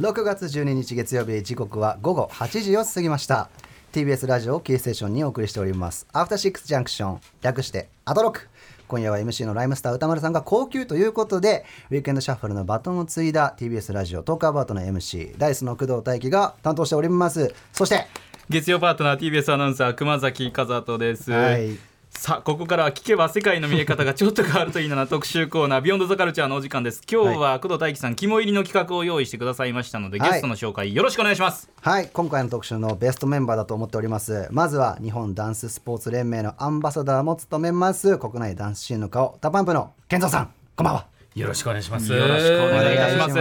[0.00, 3.48] 6月12日月曜日時刻は午後8時を過ぎました。
[3.92, 6.08] TBS ラジオをキーステーションにお送りしております。
[6.12, 8.48] アフターシックスジャンクション略してアトロク。
[8.88, 17.54] 今夜は MC のライムスター宇多丸さんが公休ということでウィークエンドシャッフルのバトンを継いだ TBS ラジオ TALK ABOUT の MC Da-iCE の工藤大輝が担当しております。
[17.72, 18.08] そして
[18.50, 27.02] 月曜パートナー TBS アナウンサー熊崎風斗です、はいさあここからは聞けば世界の見え方がちょっと変わるといいな特集コーナー Beyond the Culture のお時間です。
[27.10, 30.30] 今日は工藤大輝さん肝入りの企画を用意してくださいましたので、はい。
[30.30, 31.68] ゲストの紹介よろしくお願いします。
[31.82, 32.08] はい。
[32.10, 34.48] 今回の特集のベストメンバーだと思っております。
[34.50, 40.50] まずは日本ダンススポーツ連盟のアンバサダーも務めます国内ダンスシーンの顔 DA PUMP の KENZO さん。
[40.76, 41.06] こんばんは。
[41.34, 42.10] よろしくお願いします。
[42.10, 43.34] よろしくお願いいたします。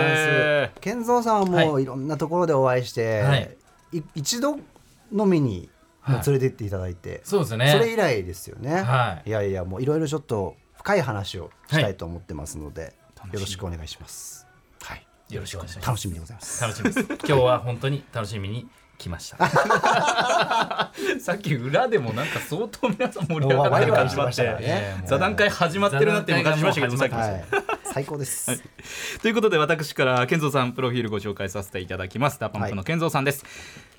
[0.81, 1.85] KENZO さんはもうい。
[1.85, 3.55] ろんなところでお会いして、はい。
[3.93, 4.57] い一度
[5.15, 5.72] 飲みにも
[6.07, 7.69] 連れて行っていただいて、そうですね。
[7.71, 9.29] それ以来ですよね、はい。
[9.29, 12.93] やいやもういろいろちょっと深い話をしたいと思ってますので、
[13.31, 14.47] よろしくお願いします。
[14.81, 15.05] はい。
[15.29, 15.87] よろしくお願いします。
[15.87, 16.61] 楽しみでございます。
[16.61, 17.07] 楽しみです。
[17.07, 19.37] 今日は本当に楽しみに来ました。
[21.19, 24.97] さっき裏でもなんか相当皆さん盛り上がってる感じましましたからね。
[25.01, 27.43] て座談会始まってるなっていう感じましたけどさっきはい
[27.93, 28.63] 最高です、
[29.21, 32.39] ということで私から KENZO さんプロフィールご紹介させていただきます。
[32.39, 33.45] DA PUMP の KENZO さんです、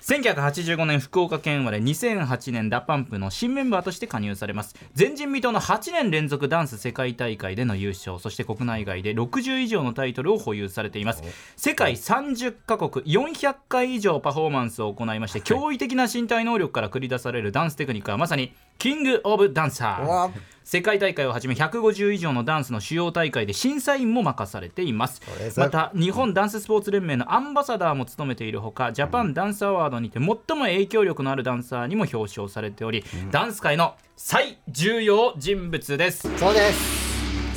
[0.01, 4.75] 1985年福岡県生まれ2008年 DA PUMP の新メンバーとして加入されます。
[4.99, 8.19] 前人未到の8年連続ダンス世界大会での優勝。
[8.19, 11.23] そして国内外で60以上のタイトルを保有されています。
[11.55, 20.31] 世界30カ国400回以上パフォーマンスを行いまして驚異的な身体能力から繰り出されるダンステクニックはまさにキング・オブ・ダンサー
[20.63, 25.21] 世界大会をはじめ150以上のダンスの主要大会で審査員も任されています。
[25.57, 36.27] また日本ダンススポーツ連盟のアンバサダーも務めているほかジャパンダンスアワードにて最も影響力のあるダンサーにも表彰されており、ダンス界の最重要人物です。
[36.37, 37.05] そうです。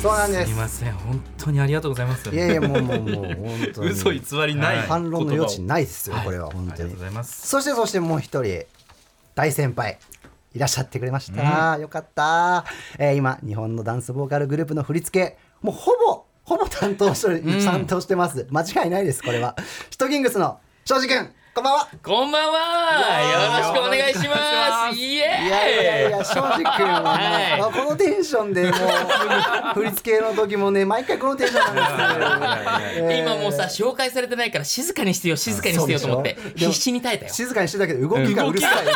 [0.01, 0.45] そうなんです。
[0.45, 0.93] すみません。
[0.93, 2.29] 本当にありがとうございます。
[2.29, 3.89] いやいやもうもうもう本当に。
[3.89, 4.87] 嘘偽りないはい。
[4.87, 7.47] 反論の余地言ないですよ、はいこれは本ありがとう当にございます。
[7.47, 8.65] そしてそしてもう一人
[9.35, 9.97] 大先輩
[10.53, 12.65] いらっしゃってくれました、よかった、
[12.97, 18.47] えー今日本のダンスボーカルグループの振り付けもうほぼほぼ担当して、担当してます。
[18.49, 19.55] 間違いないですこれは。
[19.91, 21.87] シトキングスの庄司君こんばんは。
[22.01, 22.59] こんばんは。
[23.21, 24.97] よろしくお願いします。
[24.97, 27.59] いやいやいや庄司君は、はい。
[27.59, 28.71] まあこのテンションでもう
[29.73, 33.21] 振り付けの時もね毎回このテンションなんですよ、えー。
[33.21, 37.33] 今もうさ紹介されてないから静かにしてよ静かにしてよと思って必死に耐えたよ。
[37.33, 38.91] 静かにしてたけど動きがうるさい動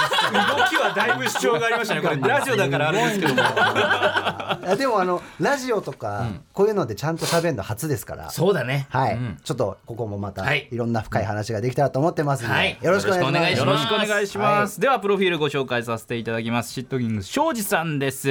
[0.70, 2.02] きはだいぶ主張がありましたね。
[2.02, 3.42] これラジオだからあれですけども。
[3.44, 8.30] あでもあのラジオとか、こういうのでちゃんと喋るの初ですから。
[8.30, 8.88] そうだね。
[8.90, 9.38] はい、うん。
[9.44, 10.70] ちょっとここもまたはい。
[10.72, 12.78] いろんな深い話ができたらと思ってますはい。
[12.84, 13.60] よろしくお願いします。
[13.60, 14.16] よろしくお願いします。
[14.16, 16.72] よろしくお願いではプロフィールご紹介させていただきます。
[16.72, 18.30] シットキング庄司さんです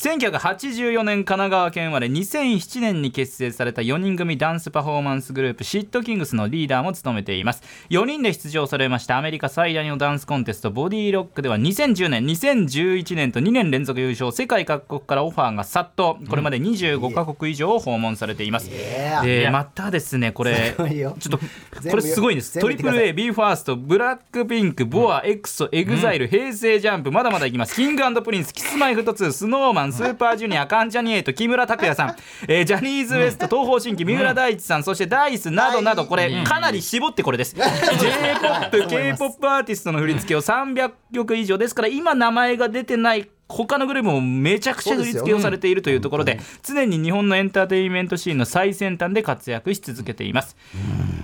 [0.00, 7.62] 1984年神奈川県生まれ2007年に結成された4人組ダンスパフォーマンスグループ shit kingz のリーダーも務めています。
[7.90, 16.14] 4人で出場されましたアメリカ最大のダンスコンテスト BODY ROCK では2010年2011年と2年連続優勝世界各国からオファーが殺到。
[16.26, 21.38] これまで25カ国以上を訪問されています、Yeah でまたですねこれちょっと
[21.90, 22.58] これすごいんです。
[22.58, 27.74] トリプル A、b ファースト、ブラックピンク、ボア、エクソ、エグザイル、平成ジャンプ、まだまだいきます。
[27.74, 32.16] King & Prince、Kis-My-Ft2、Snow Man、SUPER JUNIOR、関ジャニ∞、木村拓哉さん、
[32.48, 37.54] えージャニーズ WEST、東方神起、三浦大知さん、そしてダイスなどなど、これかなり絞ってこれです。
[37.54, 50.56] J-POP、 K-POP アーティストの振り付けを300曲以上ですから、今名前が出てない他のグループもめちゃくちゃ振り付けをされているというところで常に日本のエンターテインメントシーンの最先端で活躍し続けています。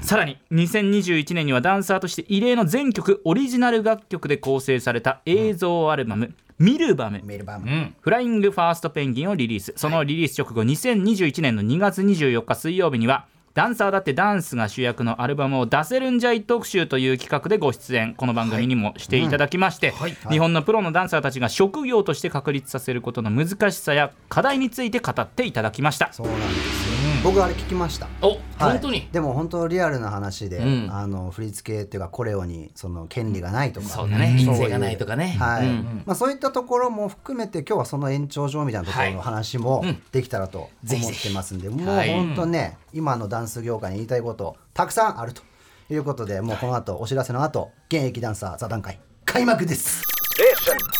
[0.03, 7.95] さらに2021年にはダンサーとして異例の全曲オリジナル楽曲で構成された映像アルバム「ミルバム」メールバム、うん。
[8.01, 9.75] フライングファーストペンギンをリリース。
[9.77, 18.15] そのリリース直後2021年の2月24日水曜日にはダンサーだってダンスが主役のアルバムを出せるんじゃい特集という企画でご出演。
[18.15, 19.95] この番組にもしていただきまして、
[20.31, 26.13] 日本のプロのダンサーたちが職業として確立させることの難しさや課題について語っていただきました。
[26.13, 28.09] そうなんですよ、僕あれ聞きました。
[28.23, 28.39] おはい。
[28.59, 29.09] 本当に？
[29.11, 30.89] でも本当リアルな話で、うん。
[30.91, 34.35] あの振り付けっていうかコレオにその権利がないとか、そうだね。
[34.35, 34.39] ん。
[34.39, 35.37] 印税がないとかね。
[35.39, 40.03] はいうんまあ、そういったところも含めて今日はその延長上みたいなところの話もうん。
[40.13, 42.13] できたらと思ってますんで、もうはい。
[42.13, 45.43] 本当ね、今のダンス業界に言いたいことたくさんあると
[45.91, 50.05] いうことでもうこの後お知らせの後現役ダンサー座談会開幕です。
[50.39, 50.96] Junction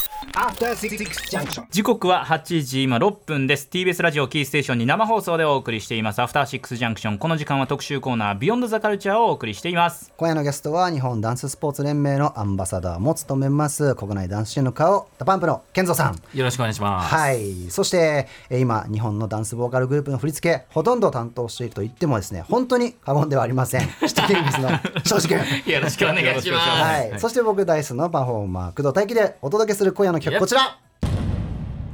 [1.71, 3.69] 時刻は8時今6分です。
[3.71, 6.21] TBS ラジオキーステーションに生放送でお送りしています。
[6.21, 10.13] After Six Junction この時間は特集コーナー Beyond The Culture をお送りしています。
[10.17, 16.21] 今夜のゲストは日本ダンススポーツ連盟のアンバサダーも務めます国内ダンスシーンの顔 DA PUMP の KENZO さん。
[16.37, 17.15] よろしくお願いします。
[17.15, 17.71] はい。
[17.71, 23.89] そしてえー今日本のダンスボーカルグループの振り付けほとんど担当していると言ってもですね本当に過言ではありません。
[24.07, 24.69] shit kingzの
[25.05, 25.39] 庄司君
[25.73, 26.69] よろしくお願いします。
[26.69, 30.79] はい、そして僕ダイスのパフォーマー工藤大輝でお届けする今夜の曲こちら。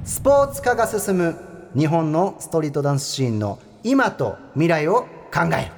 [0.04, 1.36] スポーツ化が進む
[1.76, 5.02] 日本のストリートダンスシーンの今と未来を
[5.32, 5.72] 考える。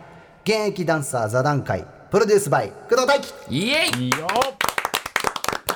[0.45, 4.05] 現役ダンサー座談会プロデュースバイ工藤大輝イエイ。
[4.05, 4.27] いいよ。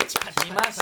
[0.08, 0.80] 来ましい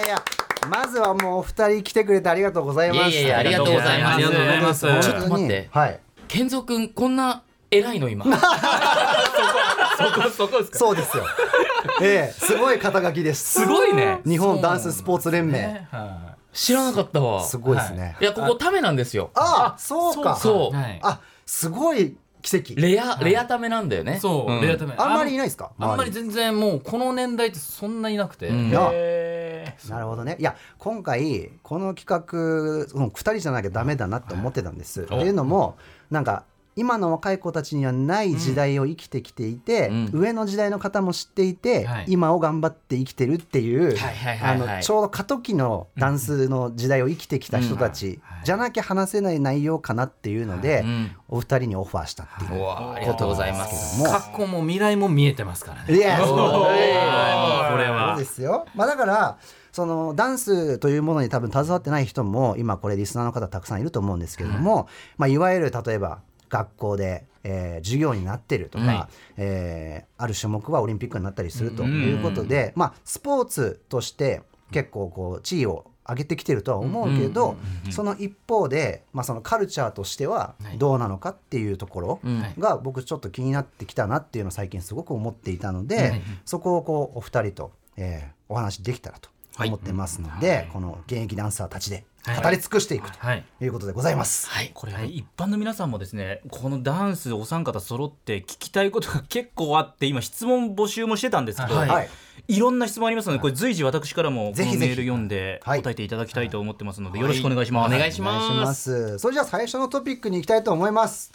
[0.00, 0.22] やいや
[0.70, 3.10] まずはもうお二人来てくれてありがとうございます。
[3.10, 4.14] いやいやありがとうございます。
[4.14, 4.80] ありがとうございます。
[4.80, 5.68] ちょっと待って。
[5.72, 6.00] はい。
[6.28, 8.24] 健三くんこんな偉いの今？
[9.98, 10.78] そこそこですか？
[10.78, 11.24] そうですよ
[12.02, 13.60] ええすごい肩書きです。
[13.60, 14.20] すごいね。
[14.26, 15.86] 日本ダンススポーツ連盟。
[16.52, 17.44] 知らなかったわ。
[17.44, 18.24] すごいですね、い。
[18.24, 19.30] やここためなんですよ。
[19.34, 20.36] あそうか。
[20.36, 20.98] そうはい。
[21.02, 22.74] あすごい奇跡。
[22.76, 24.18] レアレアためなんだよね。
[24.20, 24.60] そう、ん。
[24.60, 25.70] レアタメあんまりいないですか？
[25.78, 28.70] あんまり全然もうこの年代ってそんないなくて、うん。
[28.70, 30.36] いやへなるほどね。
[30.40, 35.02] いや今回この企画その2人じゃなきゃダメだなって思ってたんです。
[35.02, 35.76] っていうのも
[36.10, 36.44] なんか
[36.78, 40.10] 今の若い子たちにはない時代を生きてきていて、うん。
[40.12, 42.04] 上の時代の方も知っていて、はい。
[42.08, 43.96] 今を頑張って生きてるっていう、
[44.42, 51.10] あのちょうど過渡期のダンスの時代を生きてきた人たちじゃなきゃ話せない内容かなっていうので、うん。
[51.30, 54.00] お二人にオファーしたっていううわありがとうございます。
[54.00, 55.94] もう過去も未来も見えてますからね。
[55.94, 56.38] いやそうそう
[57.98, 58.66] はですよ。
[58.74, 59.38] まあだから
[59.72, 69.06] そのダンスというものに多分携わってない人も今これリスナーの方たくさんいると思うんですけれども、まあいわゆる例えば学校で、えー授業になってるとか、はい
[69.36, 74.42] えーある種目はオリンピックになったりするということで、まあスポーツとして
[74.72, 77.56] 結構こう地位を上げてきてるとは思うけど、
[77.90, 89.28] その一方で、まあ、そのカルチャーとしてはどうなのかっていうところうんが僕ちょっと気になってきたなっていうのを最近すごく思っていたので、そこをこうお二人と、えーお話できたらと
[89.62, 93.44] 思ってますので、この現役ダンサーたちで語り尽くしていくはい。
[93.58, 94.48] ということでございます。
[94.48, 102.08] はいこれ、一般の皆さんもですねこのダンスお三方揃って聞きたいことが結構あって今質問募集もしてたんですけど、はいはい
[102.46, 107.94] いろんな質問ありますのでこれ随時私からもこのメール読んではい答えていただきたいと思ってますのでよろしくお願いします。
[107.94, 109.18] お願いしまますす。
[109.18, 111.30] それじゃあ最初のトピックに行きたいと思います。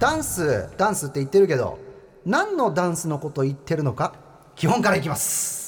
[0.00, 1.78] ダンスダンスって言ってるけど
[2.26, 4.14] 何のダンスのことを言ってるのか
[4.56, 5.60] 基本からいきます。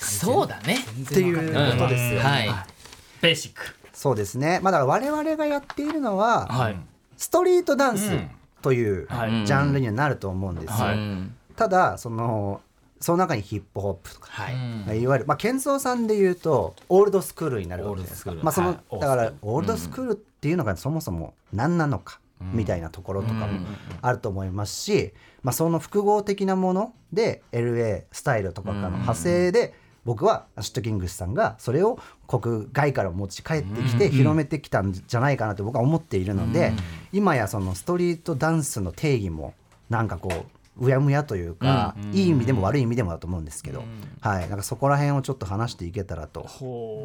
[0.00, 2.20] そうだねっていうことですよ。
[2.20, 2.77] はい
[3.20, 3.74] ベーシック。
[3.92, 4.60] そうですね。
[4.62, 6.76] まあだから我々がやっているのは、はい。
[7.16, 8.30] ストリートダンスうん。
[8.62, 9.46] というはい。
[9.46, 10.86] ジャンルにはなると思うんですよ。
[10.86, 10.96] はい。
[10.96, 12.60] うんただその
[13.00, 14.54] その中にヒップホップとか、はい。
[14.54, 18.32] まあいわゆるまあ健三さんで言うとオールドスクールになるわけですか。
[18.34, 19.00] まあその、はい。
[19.00, 23.66] だからオールドスクールっていうのがそもそも何なのか、みたいなところとかも
[24.02, 25.12] あると思いますし、
[25.42, 29.74] まあ、その複合的なもので LA スタイルとかからの派生で、
[30.08, 36.72] 僕はシットキングスさんがそれを国外から持ち帰ってきて広めてきたんじゃないかなと僕は思っているので、
[37.12, 39.52] 今やそのストリートダンスの定義も
[39.90, 40.46] なんかこ
[40.78, 43.84] ううやむやというか、いい意味でも悪い意味でもだと思うんですけど、
[44.22, 46.48] はい、なんかそこら辺をちょっと話していけたらと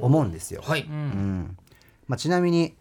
[0.01, 0.61] 思うんですよ。
[0.63, 0.89] はいう。
[0.89, 1.57] ん。
[2.07, 2.73] まあ、ちなみに、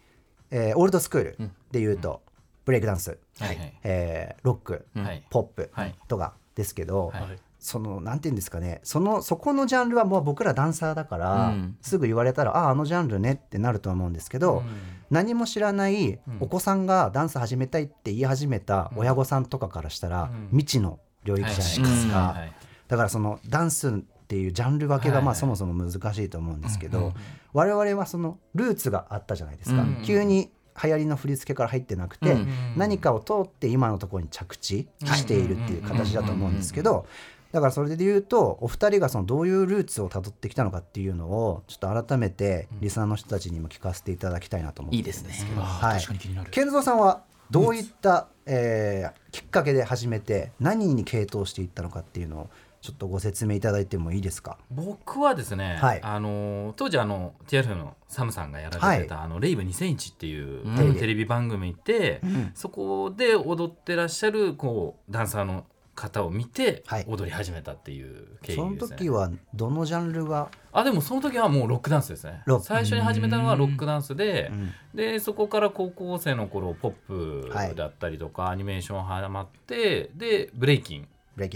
[0.51, 1.37] えーオールドスクール
[1.71, 2.21] でいうと、
[2.63, 3.73] ブレイクダンス、はい。
[3.83, 5.21] えーロック、はい。
[5.29, 5.95] ポップはい。
[6.07, 8.81] とかですけど、はいそのなんていうんですかね。
[8.83, 11.77] そのそこのジャンルはもう僕らダンサーだから、うん。
[11.81, 14.63] すぐ言われたらあああのジャンルねってなると思うんですけど、
[15.09, 22.53] 何も知らないお子さんがダンス始めたいって言い始めた親御さんとかからしたら、未知の領域じゃないですか、はい。
[22.89, 23.91] だからそのダンスっ
[24.27, 27.13] ていうジャンル分けがまあはいそもそも難しいと思うんですけど、
[27.53, 30.51] 我々はそのルーツがあったじゃないですか、急に
[30.83, 32.35] 流行りの振り付けから入ってなくて、
[32.75, 37.05] 何かを通って今のところに着地しているっていう形だと思うんですけど
[37.53, 45.33] だからそれで言うとお二人がそのどういうルーツをたどってきたのかっていうのをちょっと改めてリスナーの人たちにも聞かせていただきたいなと思っていいですね。
[45.59, 46.49] はい、確かに気になる。
[46.49, 52.49] 健三さんはどういった、えーきっかけで始めて何に傾倒していったのかっていうのを
[52.81, 54.57] ちょっとご説明いただいてもいいですか？
[54.69, 55.99] 僕はですね、はい。
[56.03, 62.21] あの当時あの TRF のサムさんがやられてた、あのレイブ2001っていう、テレビ番組で、
[62.53, 67.05] そこで踊ってらっしゃるこうダンサーの方を見てはい。
[67.07, 68.71] 踊り始めたっていう経緯ですそね。
[68.77, 70.49] の時はどのジャンルが？
[70.71, 72.43] あでもその時はもうロックダンスですね。
[72.61, 74.73] 最初に始めたのはロックダンスで、ん。
[74.95, 77.67] でそこから高校生の頃ポはい。
[77.67, 81.07] ップだったりとか、アニメーションハマってでブレイキン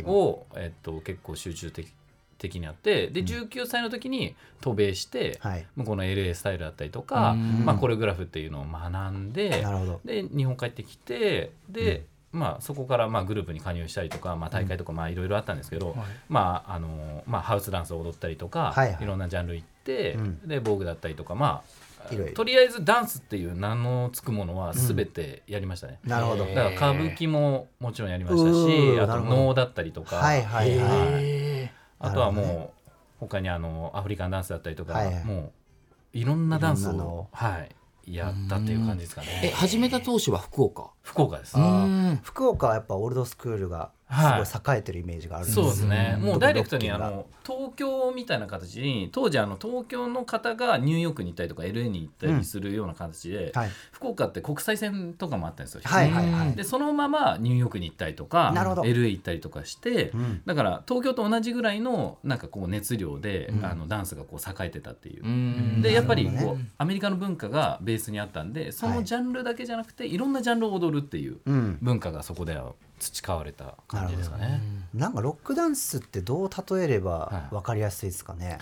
[0.06, 1.91] を、えっと、結構集中的
[2.38, 5.65] 的にあってで19歳の時に渡米して、はい。
[5.75, 7.65] 向こうの LA スタイルだったりとか、うん。
[7.65, 9.65] まあ、コレオグラフっていうのを学んで
[10.06, 15.96] で日本帰ってきてで、まあ、そこからまあグループに加入したりとか、まあ、大会とかまあいろいろあったんですけど、
[16.27, 19.03] まああのまあ、ハウスダンスを踊ったりとか、はいはい。
[19.03, 20.48] いろんなジャンル行って、うん。
[20.48, 21.63] で防具だったりとかま
[22.10, 22.34] あいろいろ。
[22.34, 26.00] とりあえずダンスっていう名のつくものは全てやりましたね。
[26.03, 26.46] なるほど。
[26.46, 31.24] へだから歌舞伎ももちろんやりましたうしーあと能だったりとか、はいはいはい。
[31.24, 35.24] へあとはもう他にあのアフリカンダンスだったりとか、はいはい。
[35.24, 35.51] もう
[36.13, 37.27] いろんなダンスを。
[37.31, 37.69] はい、
[38.07, 39.51] やったっていう感じですかえね。
[39.53, 40.91] 始めた当初は福岡？
[41.03, 41.57] 福岡です。
[42.23, 46.25] 福岡はやっぱオールドスクールがすごい栄えてるイメージがあるんそうですね、うん。
[46.25, 53.69] もうダイレクトにあの東京みたいな形に当時あの東京の方がニューヨークに行ったりとか LA に行ったりするような形で、はい。
[53.91, 55.81] 福岡って国際線とかもあったんですよ。
[55.83, 56.53] はいはいはい。
[56.53, 60.41] でそのままニューヨークに行ったりとか LA 行ったりとかして、うん。
[60.45, 63.65] だから東京と同じぐらいのなんかこう熱量で、うん。
[63.65, 65.25] あのダンスがこう栄えてたっていう。
[65.25, 65.81] うん。
[65.81, 71.77] でやっぱりこう、アメリカの文化がベースにあったんでそのジャンルだけじゃなくて、い、ろんなジャンルを踊るっていううん。
[71.81, 74.62] 文化がそこでは培われた感じですかね。
[74.94, 75.13] なん。
[75.13, 77.56] かロックダンスってどう例えればはい。
[77.56, 78.58] 分かりやすいですかね、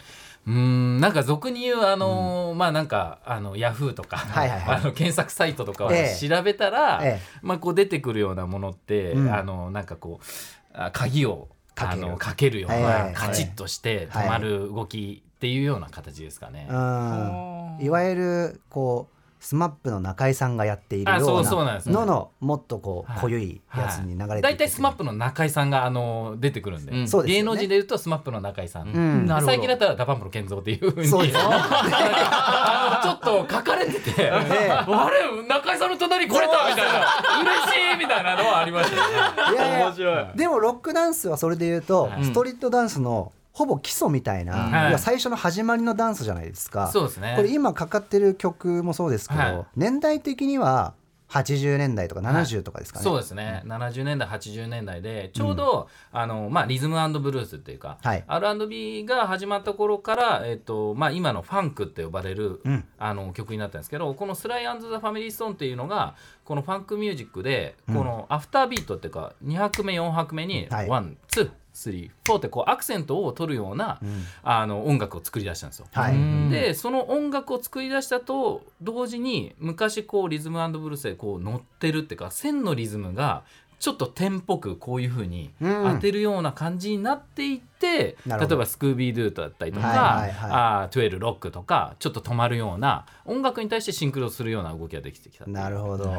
[0.46, 4.76] うーんなんか俗に言うあのーまあなんかあのヤフーとか、はいはいはい。
[4.78, 6.30] あの検索サイトとかをええ。
[6.30, 7.40] 調べたら、ええ。
[7.42, 9.34] まあこう出てくるようなものって、うん。
[9.34, 10.26] あのなんかこう
[10.74, 12.06] あ鍵をかける。
[12.06, 13.14] あのかけるようはいはいはない。
[13.14, 14.26] カチッとしてはい。
[14.26, 16.68] 止まる動きっていうような形ですかね。
[16.70, 17.78] うん。
[17.82, 19.15] いわゆるこう
[19.46, 21.94] SMAP の中居さんがやっているよううそうなんですね。
[21.94, 23.62] なののもっとこうはい濃ゆい。
[23.78, 27.08] やつに流れて大体 SMAP の中居さんがあの出てくるんで、うん。
[27.08, 27.42] そうですよね。
[27.42, 29.28] 芸能人で言うと SMAP の中居さん、うん。
[29.28, 29.54] なるほど。
[29.54, 31.08] 最近だったら DA PUMP の KENZO っていうふうに。
[31.08, 34.32] そうですちょっと書かれてて、え。
[34.32, 37.06] あれ中居さんの隣来れたみたいな。
[37.42, 39.04] 嬉しいみたいなのはありましたよ
[39.52, 39.54] ね。
[39.54, 39.94] いやいや。
[39.94, 40.26] 面白い。
[40.36, 42.24] でもロックダンスはそれで言うと、はい。
[42.24, 46.90] ストリートダンスのほぼ基礎みたいな、はい、や最初の始まりのダンスじゃないですか。
[46.92, 47.36] そうですね。
[47.38, 50.94] これ今かかってる曲もそうですけど、はい、年代的には
[51.30, 75.88] 80年代とか70とかですかね、そうですね、うん、70年代80年代でちょうど、うん、あのまあ、 rhythm blues っていうか、はい、R&B が始まった頃から、えっとまあ、今のファンクって呼ばれる、うん、あの曲になったんですけどこの「スライアンド・ザ・ファミリー・ストーン」っていうのがこのファンクミュージックでこのアフタービートっていうか2拍目4拍目に one two、はい34ってこうアクセントを取るような、うん、あの音楽を作り出したんですよ。
[75.92, 76.16] はい、
[76.50, 83.44] でその音楽を作り出したと同時に昔こうリズムブルースでこう乗ってるっていうか線のリズムが
[83.80, 85.96] ちょっと点っぽくこういう風にうん。
[85.96, 88.56] 当てるような感じになっていって、なるほど。
[88.56, 90.52] 例えばスクービードゥだったりとか、はいはいはい。
[90.52, 96.14] あートゥエルロックとかちょっと止まるような音楽に対してシンクロするような動きができてきたなるほど。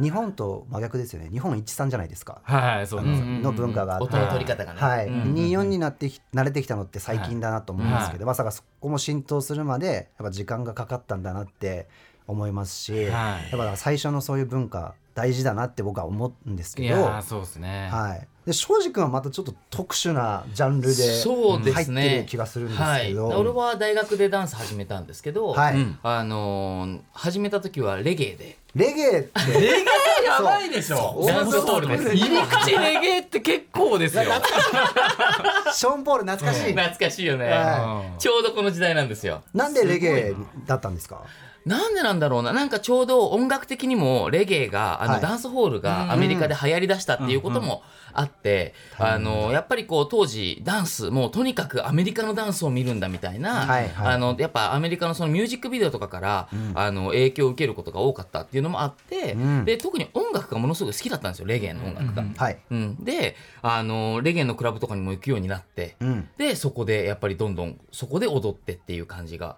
[0.00, 1.28] 日本と真逆ですよね。
[1.30, 2.40] 日本一さんじゃないですか。
[2.42, 4.04] はいそうなんですよ、の文化があって。
[4.04, 4.80] 音の取り方がね。
[4.80, 5.34] はい、うん。
[5.34, 11.88] 24になってき慣れてきたのって最近だなと思うんですけど、まさかそこも浸透するまでやっぱ時間がかかったんだなって
[12.26, 13.56] 思いますし、はい。
[13.56, 25.76] やっぱ最初のそういう文化大事だなって僕は思うんですいけど、そうですね、はい、で庄司君はまたちょっと特殊なジャンルでそうで入ってすねる気がするんですはい、けど、俺は大学でダンス始めたんですけど、はい。
[25.76, 25.98] うん。
[26.02, 28.58] あのー始めた時はレゲエで。
[28.74, 29.52] レゲエって。
[29.52, 29.84] レゲエ
[30.26, 31.24] やばいでしょ。
[31.26, 34.24] ダンスホールです入り口レゲエって結構ですよ。
[35.72, 39.42] ショーン・ポール懐かしい、懐かしいよね、はちょうどこの時代なんですよ。
[39.54, 40.34] なんでレゲエ
[40.66, 41.22] だったんですか？
[41.66, 42.52] なんでなんだろうな。
[42.52, 45.22] なんかちょうど音楽的にもレゲエがあの、はい。
[45.22, 54.14] ダンスホールがアメリカで流行りだしたっていうこともあって、あのやっぱりこう当時ダンスもうとにかくアメリカのダンスを見るんだみたいな、はいはい。
[54.14, 59.64] あのやっぱアメリカのそのミュージックビデオとかから、あの影響を受けることが多かったっていうのもあって、うん。
[59.64, 62.24] で特に音楽がものすごく好きだったんですよレゲエの音楽が。
[62.36, 69.56] はい、うん、であのレゲエのクラブとかにも行くようになって、うん、でそこでやっぱりどんどんそこで踊ってっていう感じが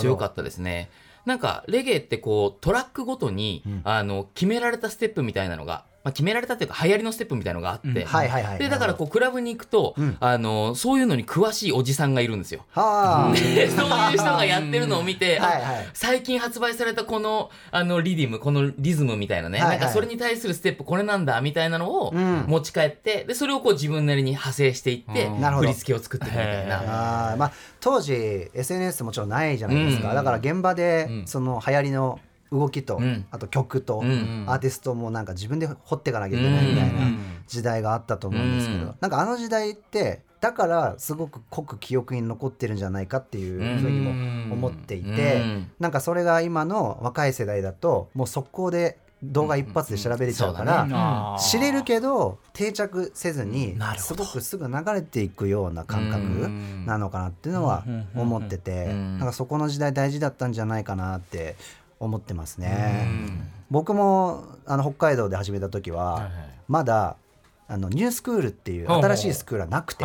[0.00, 0.90] 強かったですね。
[1.28, 8.06] なんかレゲエってこうトラックごとに、あの決められたステップみたいなのが、まあ、決められたっていうか流行りのステップみたいなのがあって、うん。
[8.06, 8.58] はいはいはい。
[8.58, 10.16] でだからこうクラブに行くと、うん。
[10.20, 12.64] あのそういうのに詳しいおじさんがいるんですよ。
[12.70, 15.88] はあ、 でそういう人がやってるのを見て、あはいはい。
[15.92, 19.78] 最近発売されたこのあのリディムこのリズムみたいなね、はいはい。
[19.78, 22.44] なんかそれに対するステップこれなんだみたいなのをうん。
[22.48, 27.30] 持ち帰ってでそれをこう自分なりに派生していって、振り付けを作っていくみたいな。
[27.30, 30.14] あーまあ、当時 SNS もちろんないじゃないですか、うん。
[30.14, 31.26] だから現場でうん。
[31.26, 33.26] その流行りの動きと、うん。
[33.30, 34.44] あと曲と、うん。
[34.46, 37.18] アーティストもなんか自分で掘っていかなきゃいけないみたいなうん。
[37.46, 38.94] 時代があったと思うんですけど、うん。
[39.00, 45.70] なんかあの時代ってだからすごく濃く記憶に残ってるんじゃないかっていうふうにも思っていて、うん。
[45.78, 59.18] なんかそれが今の若い世代だともう速攻で動画一発で調べれちゃうから、知れるけど定着せずにすごくすぐ流れていくような感覚うんなのかなっていうのは思っててうん。
[59.18, 61.56] なんかそこの時代大事だったんじゃないかなって
[62.00, 63.08] 思ってますね。
[63.70, 66.30] 僕もあの北海道で始めた時は
[66.68, 67.16] まだ
[67.70, 70.02] あのニュースクールっていう新しいスクールはなくて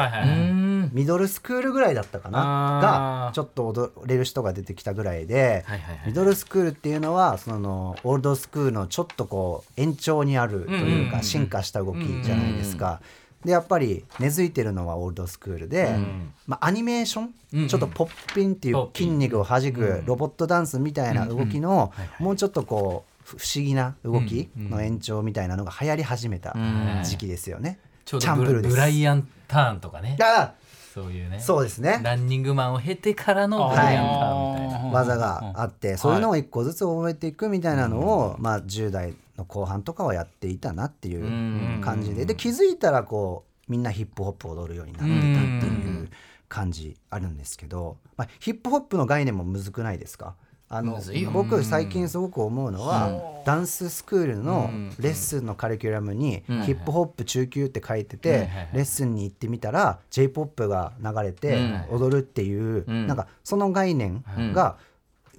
[0.92, 2.40] ミドルスクールぐらいだったかな
[2.82, 5.64] がちょっと踊れる人が出てきたぐらいで
[6.06, 13.00] ミドルスクールっていうのはそのオールドスクールのちょっとこう延長にあるといううんうんうんうんか進化した動きじゃないですか。
[13.46, 16.34] でやっぱり根付いてるのはオールドスクールで、ん。
[16.48, 17.60] まあ、アニメーション、うん。
[17.64, 20.06] うんちょっとポッピンっていう筋肉を弾くうん。
[20.06, 27.02] ロボットダンスみたいな動きのはいはいもうちょっとこうふ不思議な動きの延長みたいなのが流行り始めたん。
[27.04, 27.80] 時期ですよね。
[28.06, 28.76] チャンプルーです。
[28.76, 30.18] ブライアンターンとかね。
[30.22, 30.54] あ
[30.94, 31.40] そういうね。
[31.40, 32.00] そうですね。
[32.04, 34.90] ランニングマンを経てからのブライアンターンみたいな。
[34.92, 42.26] 技があってそういうのを一個ずつ覚えていくみたいなのを、まあ、10代の後半とかはやっていたなっていう感じで。
[42.26, 46.10] で気づいたらこうみんなヒップホップを踊るようになってたっていう
[46.50, 50.36] 感じあるんですけど、まあ、ヒップホップの概念もむずくないですか？
[50.70, 51.00] あの
[51.32, 61.60] 僕最近すごく思うのは、ダンススクールのレッスンのカリキュラムにヒップホップ中級って書いてて、レッスンに行ってみたら j p o p が流れて
[61.92, 63.06] 踊るっていう、ん。
[63.08, 64.24] なんかその概念
[64.54, 64.78] が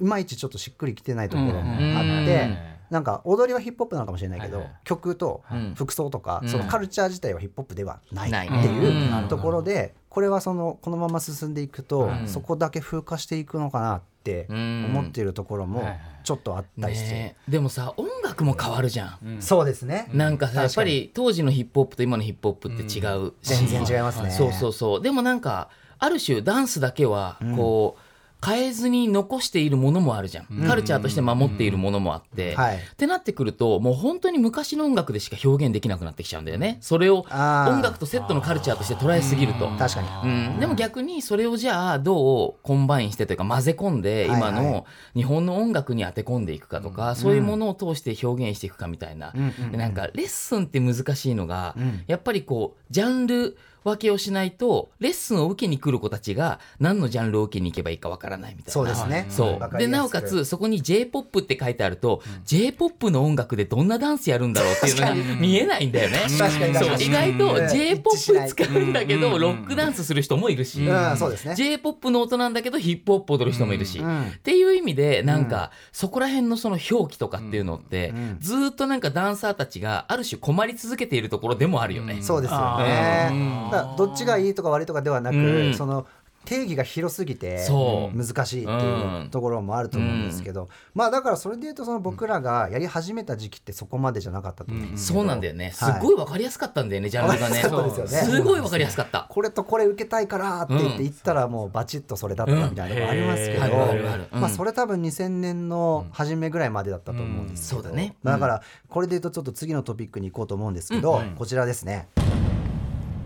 [0.01, 2.74] いまいちちょっとしっくりきてないところもあって。
[2.91, 4.75] なんか踊りはヒップホップなのかもしれないけど、はいはい。
[4.85, 5.75] 曲とん。
[5.75, 6.49] 服装とか、うん。
[6.49, 15.87] そのカルチャー自体はヒップホップではないっていううんところで、これはそのこのまま進んでいくと、そこだけ風化していくのかなって思っているところも
[16.23, 17.51] ちょっとあったりして、ねえ。
[17.51, 24.31] でもさ音楽も変わるじゃん、そうですね、なんかさやっぱり当時のヒップホップと今のヒップホップって違うし、全然違いますね。
[24.31, 25.03] そうそうそう。
[25.03, 28.01] でもなんかある種ダンスだけはこう、
[28.45, 32.77] 変えずに残しているものもあるじゃん、カルチャーとして守っているものもあって、はい。
[32.77, 36.79] ってなってくるともう本当に昔の音楽でしか表現できなくなってきちゃうんだよね。
[36.81, 39.69] それを音楽とセットのカルチャーとして捉えすぎると。
[39.79, 44.53] 確かに、うん、でも逆にそれをじゃあどう combine してというか混ぜ込んではい今はい。
[44.53, 49.33] の日本の音楽に当て込んでいくかとか、そういうものを通して表現していくかみたいな、
[49.71, 51.75] でなんかレッスンって難しいのが、
[52.07, 58.73] やっぱりこうジャンル分けをしないとレッスンを受けに来る子たちが何のジャンルを受けに行けばいいかわからないみたいな。
[58.73, 59.27] そうですね。
[59.29, 66.19] そうでなおかつそこに j p o p って書いてあると、j p o p の音楽でどんなダンスやるんだろうっていうのが見えないんだよね。
[66.39, 67.03] 確かに確そう。
[67.03, 67.69] 意外とうん。
[67.69, 71.17] J p o 一致しない p 使うんだけどロックダンスする人もいるし、うん。
[71.17, 71.55] そうですね。
[71.55, 74.23] J p o p の音なんだけどヒップホップ踊る人もいるし、うん。
[74.23, 82.19] っていう意味でなんか、そこら辺のその表記とかっていうのって、ずーっとなんかダンサーたちがある種困り続けているところでもあるよね。
[82.23, 83.73] そうですよあねー。
[83.73, 85.75] だからどっちがいいとか悪いとかではなく、うん。
[85.75, 86.07] その
[86.45, 95.73] 定義が広すぎて難しいっていうところもあると思うんですけど、まあだからそれで言うとその僕らがやり始めた時期ってそこまでじゃなかったと思うんですけど、そうなんだよね。
[95.73, 96.01] すはい。
[96.01, 97.57] ごいわかりやすかったんだよね、ジャンルがね。
[97.57, 99.27] すごいわかりやすかった。
[99.29, 107.85] これとこれ受けたいからって言って言ったらもうバチッとそれだったみたいなのがありますけど、まあそれ多分2000年の初めぐらいまでだったと思うんですけど、うん。
[107.85, 112.09] そうだねだからこれで言うとちょっと次のトピックに行こうと思うんですけど、こちらですね。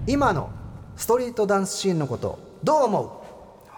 [0.07, 0.51] 今の
[0.97, 3.23] ストリートダンスシーンのことどう思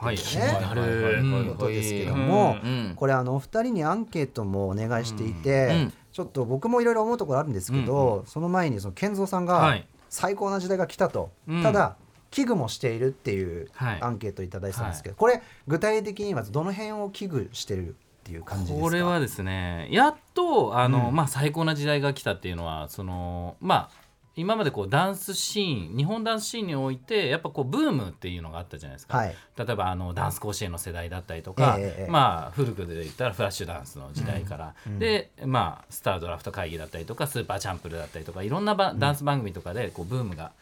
[0.01, 0.05] う？
[0.05, 0.17] はい。
[0.17, 0.23] ね。
[0.61, 9.87] なるということですけども、うんこれあのお二人にアンケートもお願いしていて、うんちょっと僕もいろいろ思うところあるんですけど、その前にその健三さんがはい。
[10.09, 11.63] 最高な時代が来たと、うん。
[11.63, 11.97] ただ
[12.33, 14.03] 危惧もしているっていうはい。
[14.03, 17.93] アンケートをいただいてたんですけど、これ具体的にまずどの辺を危惧してるっ
[18.25, 18.83] ていう感じですか？
[18.83, 24.00] これはですねやっとあの、まあ、最高な時代が来たっていうのはそのまあ
[24.37, 29.35] 今までこうダンスシーン日本ダンスシーンにおいてやっぱこうブームっていうのがあったじゃないですか、はい。
[29.59, 32.11] 例えばあのダンス甲子園の世代だったりとか、ええええ。
[32.11, 40.53] まあ古くで言ったらフラッシュダンスの時代から、でまあスタードラフト会議だったりとかスーパーチャンプルだったりとかいろんなばダンス番組とかでこうブームが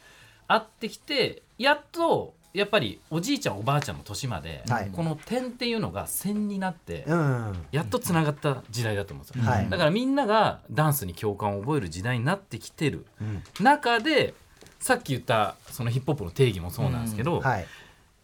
[0.46, 4.90] あってきてやっとやっぱりおじいちゃんおばあちゃんの年まで、はい。
[4.92, 9.68] この点っていうのが線になって、うんやっとつながった時代だと思うんですよ、はい。
[9.68, 13.42] だからみんながダンスに共感を覚える時代になってきてるうん。
[13.64, 14.34] 中で
[14.80, 17.66] さっき言ったそのヒップホップの定義もそうなんですけど、はい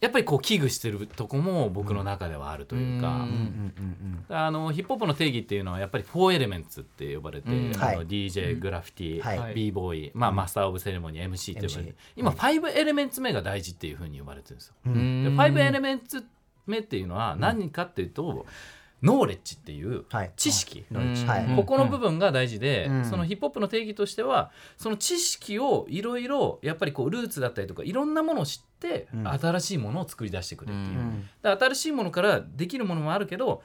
[0.05, 3.27] やっぱりこう危惧してるとこも僕の中ではあるというか、
[4.29, 7.75] あのヒップホップの定義っていうのはやっぱり4エレメンツって呼ばれて、うん。
[7.75, 8.07] あのはい。
[8.07, 9.55] DJ グラフィティ、はい。
[9.55, 11.95] b ボーイ、まあ、マスター・オブ・セレモニー MC って呼ばれて。
[12.17, 14.75] 今5エレメンツ目が大事っていうふうに呼ばれてるんですよ。
[14.85, 15.25] うん。
[15.25, 16.23] で5エレメンツ
[16.67, 18.45] 目っていうのは何かっていうと、
[19.03, 20.33] ノーレッジっていうはい。
[20.37, 20.85] 知識、
[21.57, 23.05] ここの部分が大事で、うん。
[23.07, 28.74] そのヒップホップの定義としてはその知識をいろいろやっぱりこうルーツだったりとかいろんなものを知って、うん
[29.41, 31.29] 新しいものを作り出してくれっていう、うん。
[31.43, 33.63] 新しいものからできるものもあるけど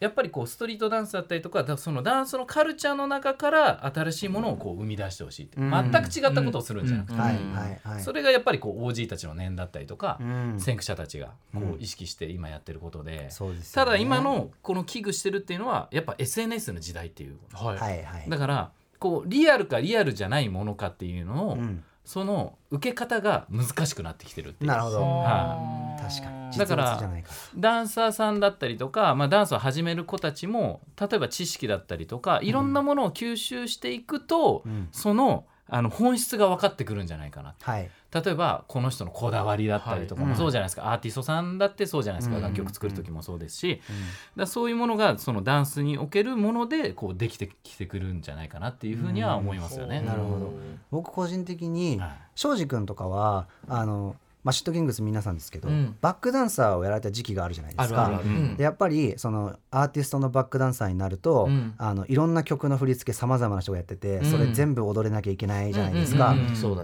[0.00, 5.70] やっぱりこうストリートダンスだったりとかだそのダンスのカルチャーの中から新しいものをこう生み出してほしいって、うん。
[5.70, 10.54] 全く違ったことをするんじゃなくて、それがやっぱりこう OG たちの念だったりとか、うん。
[10.60, 13.28] 先駆者たちがこう意識して今やってることで、
[13.74, 18.30] ただ今のこの危惧してるっていうのはやっぱ SNS の時代っていうはい。
[18.30, 24.70] だからこうリアルかリアルじゃないものかっていうのを、うんその受け方が難しくなってきてるっていう。
[24.70, 25.02] なるほど。
[25.02, 26.56] は確かに。
[26.56, 27.10] だから
[27.54, 34.88] ダンサーさんだったりとか、まあ、ダンスを始める子たちも例えば知識だったりとかいろんなものを吸収していくと、うん。
[34.90, 37.54] そのあの本質が分かってくるんじゃないかな。
[37.60, 37.90] はい。
[38.10, 40.30] 例えばこの人のこだわりだったりとかはい。
[40.30, 42.42] もそうじゃないですか、アーティストさんだってそうじゃないですか、うん。
[42.42, 43.92] 楽曲作る時もそうですし、だか
[44.36, 50.00] らそういうものがそのダンスにおけるものでこうできてきてくるんじゃないかなっていうふうには思いますよね。
[50.00, 50.52] なるほど
[50.90, 52.10] 僕個人的にはい。
[52.34, 55.96] 庄司君とかはあのまあシットキングス皆さんですけど、うん。
[56.00, 58.20] バックダンサーをやられた時期があるじゃないですか。
[58.24, 58.56] うん。
[58.56, 61.74] でやっぱりそのアーティストのバックダンサーになると、うん。
[61.76, 64.24] あのいろんな曲の振り付けさまざまな人がやってて、うん。
[64.30, 66.34] それ全部踊れなきゃいけないじゃないですか、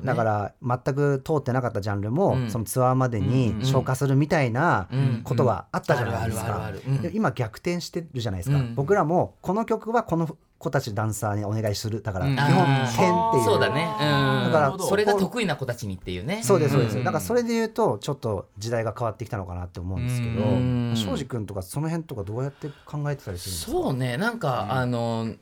[0.02, 2.50] だから全く通ってなかったジャンルも、うん。
[2.50, 5.20] そのツアーまでにうん消化するみたいなうん。
[5.22, 6.72] ことがあったじゃないですか。
[7.12, 8.74] 今逆転してるじゃないですか、うん。
[8.74, 12.02] 僕らもこの曲はこの子たちダンサーにお願いする。
[12.02, 12.34] だからうん。
[12.34, 13.44] 基本あー点っていう。
[13.44, 13.82] そうだね。
[14.00, 14.52] うん。
[14.52, 16.42] だからそれが得意な子たちにっていうね。
[16.42, 17.04] そうですそうです、ん。
[17.04, 20.94] だからそれで言うとちょっと時代が変わってきたのかなって思うんですけどうん。
[20.96, 23.72] 庄司君とかその辺とかどうやって考えてたりするんですか？
[23.72, 24.16] そうね。
[24.16, 25.34] なんか、あの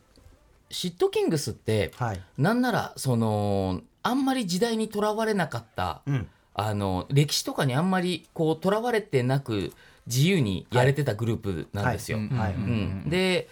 [0.71, 6.27] シットキングスってはい、なんならそのあんまり時代にとらわれなかった、うん。
[6.55, 9.73] あの歴史とかにあんまりこうとらわれてなく
[10.07, 12.19] 自由にやれてたグループなんですよ。
[12.19, 12.29] はい。
[12.29, 12.55] はい。
[12.55, 13.09] うん。
[13.09, 13.49] で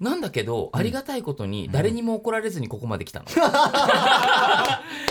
[0.00, 3.26] なんだけど、ありがたいことに誰にも怒られずにここまで来たの。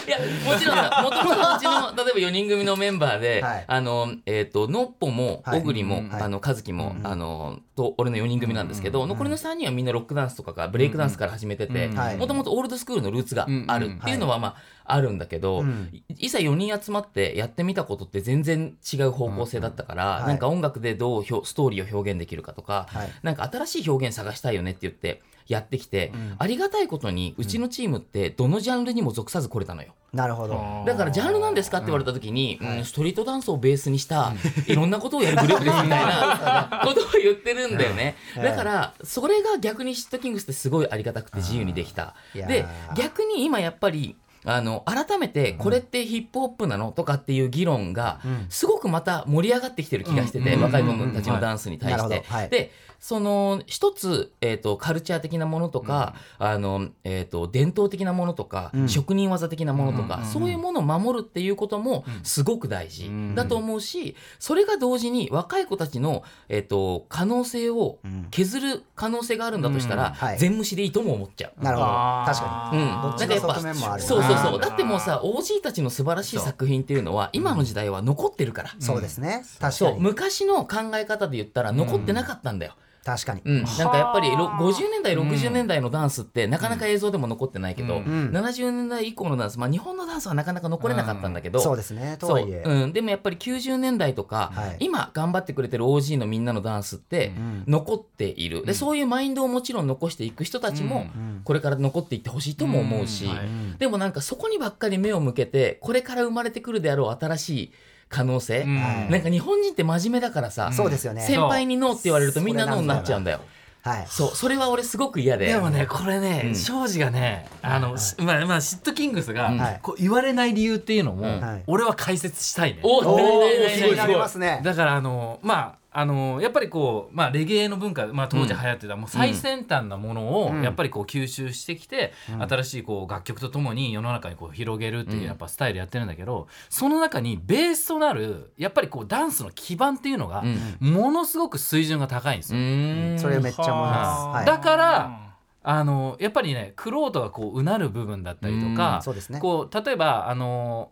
[0.08, 3.66] いやもちろんさ もともとうちの例えば4人組のメンバーで、はい。
[3.68, 5.60] あのえっ、とのっぽもはい。
[5.62, 6.22] 小栗も、うんはい。
[6.22, 14.56] あの和樹も、うんあのと俺の4人組なんですけど、残りの3人はみんなロックダンスとかがブレイクダンスから始めててもともとオールドスクールのルーツがあるっていうのはまあ
[14.88, 15.90] あるんだけど、うん。
[15.92, 20.28] いいざ4人集まってやってみたことって全然違う方向性だったから、はい。
[20.28, 23.10] なんか音楽でどうひょストーリーを表現できるかとか、はい。
[23.24, 29.94] なんか新しい表現探したいよねって言ってやってきて、ありがたいことにうちのチームってどのジャンルにも属さず来れたのよ。
[30.14, 30.84] なるほど。
[30.86, 34.34] だからジャンルなんですかって言われた時に、うんストリートダンスをベースにした
[34.68, 38.16] いろんなことをやるグループですみたいな ことを言ってるんだよね。
[38.36, 38.44] うん。
[38.44, 42.16] だからそれが逆にシットキングスってすごいありがたくて自由にできた。
[42.34, 44.16] で逆に今やっぱり
[44.50, 46.92] あの改めてこれってヒップホップなの？
[46.94, 50.64] とかっていう議論がすごくまた盛り上がってきてる気がしてて、うん。
[50.64, 52.24] 若い者たちのダンスに対して。
[52.50, 58.90] でその一つ、えー、とカルチャー的なものとか、あのえー、と伝統的なものとか、うん。
[58.90, 60.26] 職人技的なものとか、うん。
[60.26, 63.36] そういうものを守るっていうこともすごく大事うん。
[63.36, 68.28] だと思うしそれが同時に若い子たちの、えー、と可能性をうん。
[68.32, 70.14] 削る可能性があるんだとしたら、うん。
[70.14, 70.38] はい。
[70.38, 71.64] 全無視でいいとも思っちゃう。
[71.64, 71.90] なるほど。
[72.26, 74.60] 確かうん、どっちの側面もあるそうそうそう。
[74.60, 79.46] だってもうさ OG たちの素晴らしい作品っていうのは今の時代は残ってるから、にそうですね。
[79.60, 80.00] 確かに。
[80.00, 82.74] 昔の考え方で言ったら残ってなかったんだよ、
[83.08, 83.42] 確かに。
[83.46, 88.04] うん、なんかやっぱりろはあ50年代60年代のダンスってなかなか映像でも残ってないけど、うん。
[88.04, 88.30] うん。
[88.32, 92.64] 70年代以降のダンス、まあ、日本のダンスはなかなか残れなかったんだけど、そうですねとはいえ。
[92.66, 92.88] う。
[92.88, 94.78] ん、でもやっぱり90年代とか、はい。
[94.80, 97.64] 今頑張ってくれてる OG のみんなのダンスってん。
[97.66, 101.42] 残っている、でそういうマインドをもちろん残していく人たちもうん。
[101.46, 103.32] これから残っていってほしいとも思うし、うん。
[103.32, 103.48] はい。
[103.80, 107.72] でもなんかそこにばっかり目を向けてこれから生まれてくるであろう新しい
[108.10, 108.76] 可能性、うん。
[108.78, 111.22] はいなんか日本人って真面目だからさ、そうですよね。
[111.22, 113.42] 先輩にノーって言われるとみんなノーになっちゃうんだよ。
[113.82, 114.06] はい。
[114.10, 115.48] そうそれは俺すごく嫌で。
[115.48, 116.56] でもねこれね、うん。
[116.56, 119.80] 庄司がねあの、しまあまあシットキングスが、はい。
[119.82, 121.64] こう言われない理由っていうのも、はい。
[121.68, 122.80] 俺は解説したいね。
[122.84, 124.62] おおー何々何々気になりますね。
[124.64, 130.62] だからあのまああのやっぱりこう、まあ、レゲエの文化、まあ、当時流行ってた、もう最先端なものをうん。
[130.62, 132.14] やっぱりこう吸収してきて、
[132.48, 140.44] 新しいこう楽曲とともに世の中にこう広げるっていうやっぱスタイルやってるんだけど、その中にベースとなるやっぱりこうダンスの基盤っていうのが
[140.82, 140.92] うん。
[140.92, 143.18] ものすごく水準が高いんですうよ。
[143.18, 145.34] それめっちゃ思いますだから
[145.64, 149.40] あのやっぱりねクロートがこううなる部分だったりとか、そうですね。
[149.40, 150.92] こう例えばあの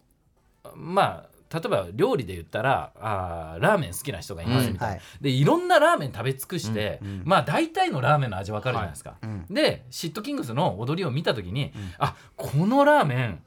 [0.74, 5.02] まあ例えば料理で言ったらあーラーメン好きな人がいますみたいな、はい。
[5.22, 7.22] でいろんなラーメン食べ尽くして、うんうん。
[7.26, 9.46] まあ大体のラーメンの味わかるじゃないですか、うん。
[9.50, 13.44] でシットキングスの踊りを見た時に、あこのラーメン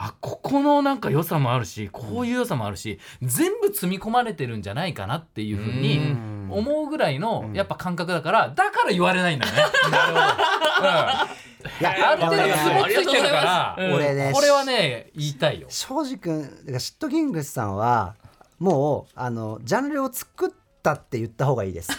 [0.00, 6.48] あここのなんか良さもあるしこういう良さもあるし、全部積み込まれてるんじゃないかなっていうふうにうん。
[6.50, 7.54] 思うぐらいのうん。
[7.54, 9.60] やっぱ感覚だからだから言われないんだよね。
[11.80, 13.94] いやある程度でもねツボついてるから、うん。
[13.94, 15.66] 俺ねこれはね言いたいよ。
[15.68, 16.44] 庄司君
[16.78, 18.14] シットキングスさんは
[18.60, 20.56] もうあのジャンルを作った
[20.92, 21.92] ったって言った方がいいです。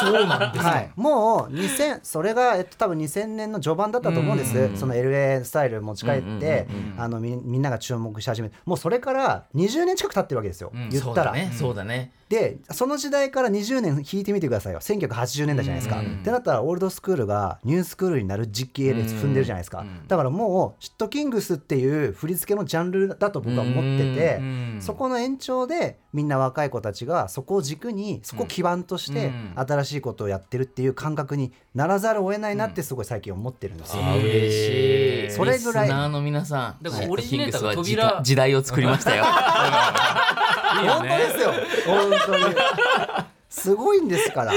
[0.00, 7.00] そうなんですはい、もう2000それが、えっと、多分2000年の序盤だったと思うんです、うんその LA スタイル持ち帰って、うんうんうんうん。
[7.00, 8.56] あのみみんなが注目し始めて。
[8.64, 11.02] もうそれから20年近く経ってるわけですよ、言ったら。
[11.02, 11.52] そうだね。
[11.54, 12.12] そうだね。
[12.30, 14.78] でその時代から20年引いてみてくださいよ。
[14.78, 16.20] 1980年代じゃないですか、うん。
[16.20, 24.78] ってなったらオールドスクールがニュースクールになる時期列踏んでるじゃないですか、だからもうシットキングスっていう振り付けのジャンルだと僕は思ってて、うん。
[24.80, 29.52] そこの延長でみんな若い子たちがそこを軸にそこを基盤としてうん。
[29.54, 34.02] 新しいことをやってるっていう感覚にならざるを得ないなってすごい最近思ってるんですよ。
[34.02, 35.30] 嬉しい。
[35.30, 35.84] それぐらい。
[35.86, 36.82] リスナーの皆さん。
[36.82, 39.24] だからオリジネーターが扉は時代を作りましたよ。
[40.80, 41.52] 本当ですよ。
[41.86, 42.54] 本当に。
[43.50, 44.52] すごいんですから、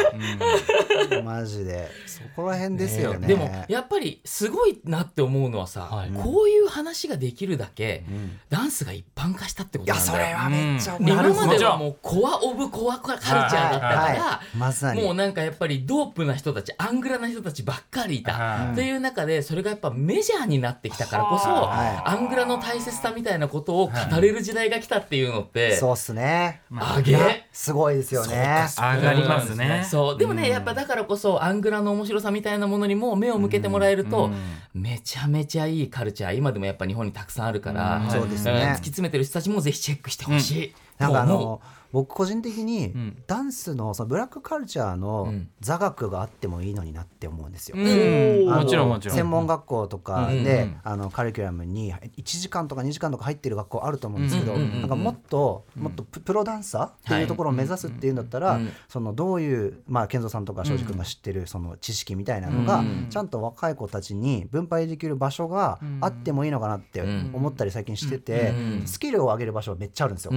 [1.23, 1.89] マジで。
[2.05, 3.27] そこら辺ですよね。
[3.27, 6.11] でもやっぱりすごいなって思うのはさ、はい。
[6.11, 8.39] こういう話ができるだけ、ん。
[8.49, 10.37] ダンスが一般化したってこいやそとなんだよ。
[10.37, 11.43] れはめっちゃでなるほど。
[11.43, 22.09] 今まではもうコア・オブ・コアカルチャーだったから、はいはいまさにもうなんかやっぱりドープな人たちアングラな人たちばっかりいた、はいという中でそれがやっぱメジャーになってきたからこそ、はい。
[22.09, 26.61] アングラの大切さみたいなことを語れる時代が来たっていうのって、そうっすね。
[26.75, 27.47] あげ？
[27.51, 28.65] すごいですよね。
[28.77, 29.85] 上がりますね。
[29.89, 30.17] そう。
[30.17, 34.29] でもね、やっぱだからこそアングラの面白さみたいなものにも目を向けてもらえると、
[34.73, 38.11] めちゃめちゃいいカルチャー今でもやっぱ日本にたくさんあるから、うん。
[38.11, 38.75] そうですん突きね。
[38.75, 41.61] 詰めてる人たちもぜひチェックしてほしい、なんかあの
[41.93, 43.23] 僕個人的にん。
[43.27, 45.47] ダンスのそのブラックカルチャーのん。
[45.61, 47.77] 座学があってもいいのになって思うんですよ。
[47.77, 49.15] もちろんもちろん。
[49.15, 50.43] 専門学校とかうん。
[50.43, 50.77] で、うん。
[50.83, 67.01] あのカリキュラムに1時間とか2時間とか入ってる学校あると思うんですけど、なんかもっともっとププロダンサーっていうところを目指すっていうんだったら、うんそのどういうまあ健三さんとか庄司君が知ってるその知識みたいなのが、うんちゃんと若い子たちに分配できる場所があってもいいのかなって
[67.33, 70.31] 思ったり最近してて、うんスキルを上げる場所はめっちゃあるんですよ。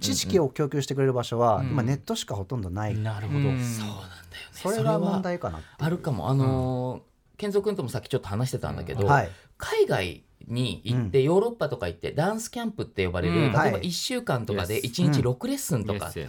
[0.00, 3.60] 知識を供給してくれる場所は今ネットしかほとんどない、なるほど、うん。
[3.62, 4.08] そうなんだよね。
[4.52, 6.30] それが問題かなあるかも。
[6.30, 9.30] あのー健三君ともさっきちょっと話してたんだけど、はい。
[9.58, 13.40] 海外に行って、ヨーロッパとか行ってダンスキャンプって呼ばれる、うん。
[13.44, 13.72] 例えばはい。
[13.82, 16.20] 1週間とかで Yes 1日6レッスンとかあって、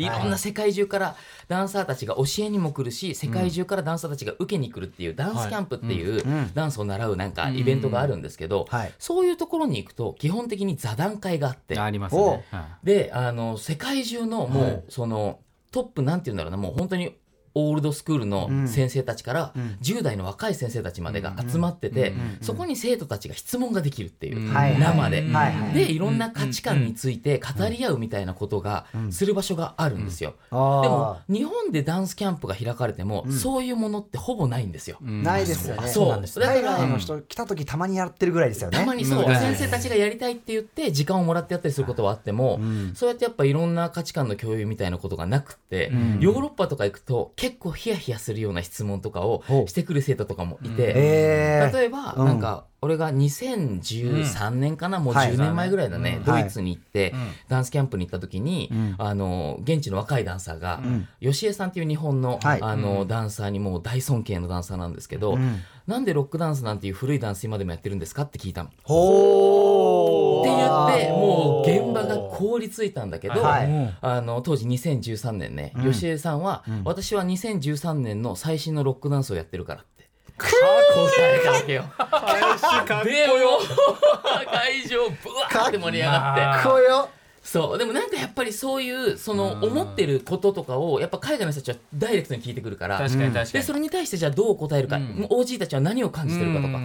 [0.00, 0.04] い。
[0.04, 0.08] い。
[0.08, 1.16] ろんな世界中から
[1.48, 6.54] ダンサーたちが教えにも来るし世界中からダンサーたちが受けに来るっていうダンスキャンプっていううん。
[6.54, 8.92] ダンスを習うなんかイベントがあるんですけど、はい。
[8.98, 12.44] そういうところに行くと基本的に座談会があってありますおね。
[12.50, 14.84] はであの世界中のもう、はい。
[14.88, 17.16] そのトップなんて言うんだろうなもう本当に
[17.54, 19.78] オールドスクールの先生たちから、うん。
[19.80, 22.38] 10代の若い先生たちまでが集まってて、うん。
[22.40, 25.24] そこに生徒たちが質問ができるっていう、生で。
[25.72, 30.34] でいろんな価値観について語り合うみたいなことがする場所があるんですよ。
[30.50, 34.98] でも日本でダンスキャンプが開かれても、そういうものってほぼないんですよ。
[35.00, 35.88] ないですよね。
[35.88, 36.08] そう。
[36.08, 38.78] なんですだから海外の人来た時たまにやってるぐらいですよね。
[38.78, 39.34] たまにそう、うん。
[39.36, 42.60] 先生たちがやりたいって言って時間をもらってやったりすることはあっても、
[42.94, 46.18] そうやってやっぱいろんな価値観の共有みたいなことがなくって、ん。
[46.20, 51.76] ヨーロッパとか行くと結構ヒヤヒヤするような質問とかをしてくる生徒とかもいて、えー。
[51.76, 52.24] 例えば、うん。
[52.24, 55.34] なんか俺が2013年かな、もうはい。
[55.34, 56.24] 10年前ぐらいだね、うん。
[56.24, 57.28] ドイツに行って、うん。
[57.48, 58.94] ダンスキャンプに行った時に、ん。
[58.96, 60.80] あの現地の若いダンサーが、
[61.20, 62.62] 吉江さんっていう日本の,、はい。
[62.62, 65.60] あのダンサーにもう大尊敬のダンサーなんですけど、ん。
[65.86, 68.70] なんでロックダンスなんていう古いダンス今でもやってるんですかって聞いたの。
[70.40, 80.48] って言ってもう現場が凍りついたんだけど、はいあの当時2013年ね、吉江さんは、私は2013年の最新のロックダンスをやってるからって答
[81.18, 81.84] えたわけよ。
[83.04, 83.60] でよ
[84.52, 86.40] 会場ブワーって盛り上がって。
[86.40, 87.08] かっこよ。
[87.44, 87.78] そう。
[87.78, 92.98] でもなんかやっぱりそういうその思ってることとかをやっぱ海外の人たちはダイレクトに聞いてくるから。
[92.98, 93.52] 確かに確かに。
[93.52, 96.78] でそれに対してじゃあどう答えるか、もう OG たちは何を感じてるかとか、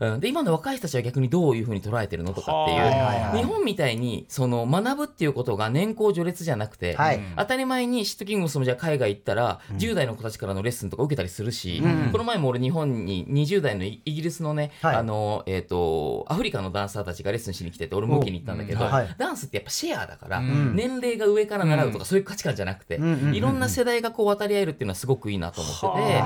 [0.00, 0.20] うん。
[0.20, 7.20] で今の若い人たちは逆にどういうふうに捉えてるのとかっていう、日本みたいにその学ぶっていうことが年功序列じゃなくて、はい。
[7.36, 14.96] 当たり前にシットキングスもじゃあ海外行ったら、10代の子たちからのレッスンとか受けたりするし、この前も俺日本に20代のイイギリスのね、はい。
[14.96, 19.14] あのえっ、とアフリカのダンサーたちがレッスンしに来てて俺も受けに行ったんだけど、おはい。
[19.18, 20.74] ダンスってやっぱシェアだから、ん。
[20.76, 26.18] 年齢が上から習うとかそういう価値観じゃなくて、んうんうんいろんな世代がこう渡り合えるっていうのはすごくいいなと思ってて、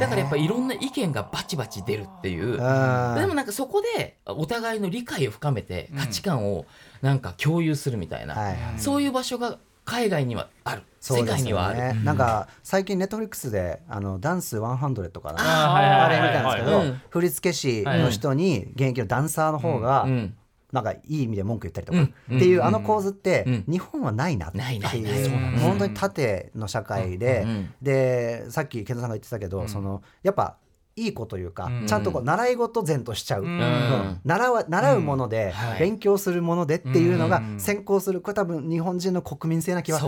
[0.00, 2.52] だからやっぱいろんな意見がバチバチ出るっていう。
[2.52, 6.66] でもなんかそこでお互いの理解を深めて価値観を
[7.02, 8.56] なんか共有するみたいな、はいはい。
[8.78, 11.78] そういう場所が海外にはある、世界にはある。
[11.78, 12.00] ね。
[12.04, 20.34] なんか最近ネットフリックスであのダンス100とかなあれ見たんですけど振付師の人に現役のダンサーの方がうん
[20.72, 22.02] なんかいい意味で文句言ったりとか、う
[22.34, 22.36] ん。
[22.36, 23.64] っていうあの構図って、うん。
[23.66, 25.58] 日本はないなっていう。
[25.60, 27.74] 本当に縦の社会で、うん。
[27.80, 30.56] でさっき健太さんが言ってたけど、そのやっぱ
[31.04, 31.86] いい子というか、うん。
[31.86, 33.48] ちゃんとこう習い事前としちゃう、うん。
[33.48, 35.80] うん習わ習うもので、はい。
[35.80, 37.60] 勉強するものでっていうのがうん。
[37.60, 40.04] 先行するこれ多分日本人の国民性な気はす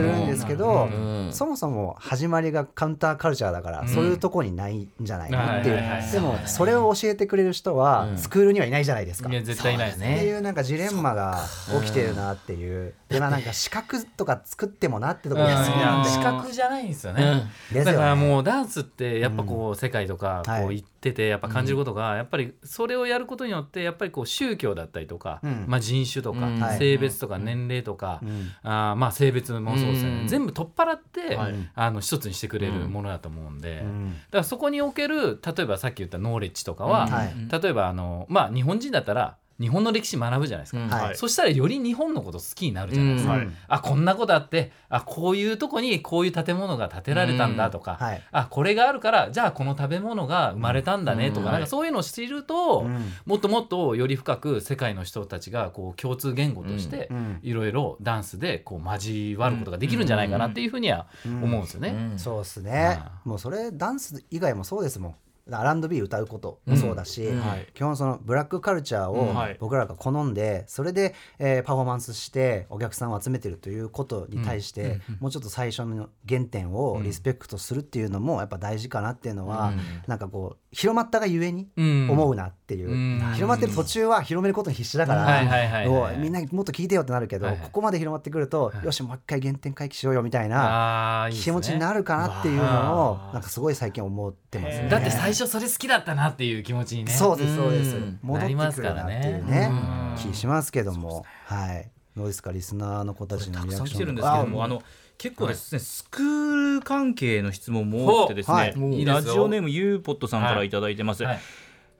[0.00, 1.28] るんですけど、うん。
[1.32, 3.88] そもそも始まりがカウンターカルチャーだから、うん。
[3.88, 8.18] そういうとこにないんじゃないのっていう、でもそれを教えてくれる人はうん。
[8.18, 9.28] スクールにはいないじゃないですか。
[9.28, 11.44] いや絶対いないですそうだってねいうなんかジレンマが
[11.80, 16.10] 起きてるなっていう、でまあなんか資格とか作ってもなってところが好きなんで。
[16.10, 17.38] 資格じゃないんですよね、うん。
[17.38, 17.84] ですよね。
[17.84, 25.64] だからもうダンスってやっぱこう世界とかはいこう行っててやっぱ感じることがやっぱりそれをやることによってやっぱりこう宗教だったりとかうん。
[25.66, 28.50] まあ人種とか性別とか年齢とかうん。
[28.62, 30.24] あーまあ性別もそうですね。
[30.26, 31.54] 全部取っ払ってはい。
[31.74, 33.80] あの一つにしてくれるものだと思うんで。
[33.80, 34.12] うん。
[34.12, 37.08] だからそこにおける例えばさっき言ったノーレッジとかは
[37.50, 40.78] 例えばあのまあ日本人だったら日本の歴史学ぶじゃないですか。
[40.82, 40.88] うん。
[40.88, 41.16] はい。
[41.16, 43.34] そしたらより日本のこと好きになるじゃないですか。
[43.34, 43.38] うん。
[43.40, 43.48] はい。
[43.66, 48.22] あこんなことあってあこういうとこにこういう建物が建てられたんだとか、はい。
[48.30, 51.52] あこれがあるからじゃあこの食べ物が生まれたんだねとか,、うん。
[51.52, 53.12] なんかそういうのを知ると、うん。
[53.26, 57.40] もっともっとより深く世界の人たちがこう共通言語としてうん。
[57.42, 61.88] いろいろダンスでこう交わることができるんじゃないかなっていうふうには思うんですよね。
[62.12, 62.18] うん。
[62.18, 63.00] そうですね。
[63.00, 65.14] あもうそれダンス以外もそうですもん
[65.50, 67.40] R&B 歌うこともそうだし、うん。
[67.40, 67.66] はい。
[67.74, 79.78] 基本そのブラックカルチャーを僕らが好んでそれで、えーパフォーマンスしてお客さんを集めてるということに対して、もうちょっと最初の原点をリスペクトするっていうのもやっぱ大事かなっていうのは、うん。
[80.06, 82.10] なんかこう広まったがゆえにうん。
[82.10, 83.18] 思うなっていう、うん。
[83.34, 87.64] 広まってる途中は広めることに必死だから、みんなもっと聞いてよってなるけど、はいはい。
[87.64, 94.88] ここまで広まってくると、よしもう一回原点回帰しようよみたいな気持ちになるかなっていうのをなんかすごい最近思ってますね。
[94.88, 97.12] だって最初それ好きだったなっていう気持ちにね。
[97.12, 97.96] そうですそうです。
[97.96, 99.70] うん戻ってくるなっていうね。
[99.70, 100.32] うん。
[100.32, 101.24] 気しますけども。
[101.46, 101.90] はい。
[102.16, 104.82] どうですかリスナーの子たちのたくリアクションさん来てるんですけどもああの
[105.18, 109.04] 結構ですね、スクール関係の質問も多くてですね、はい。
[109.04, 111.40] ラジオネームゆうぽっとさんからいただいてます、はい。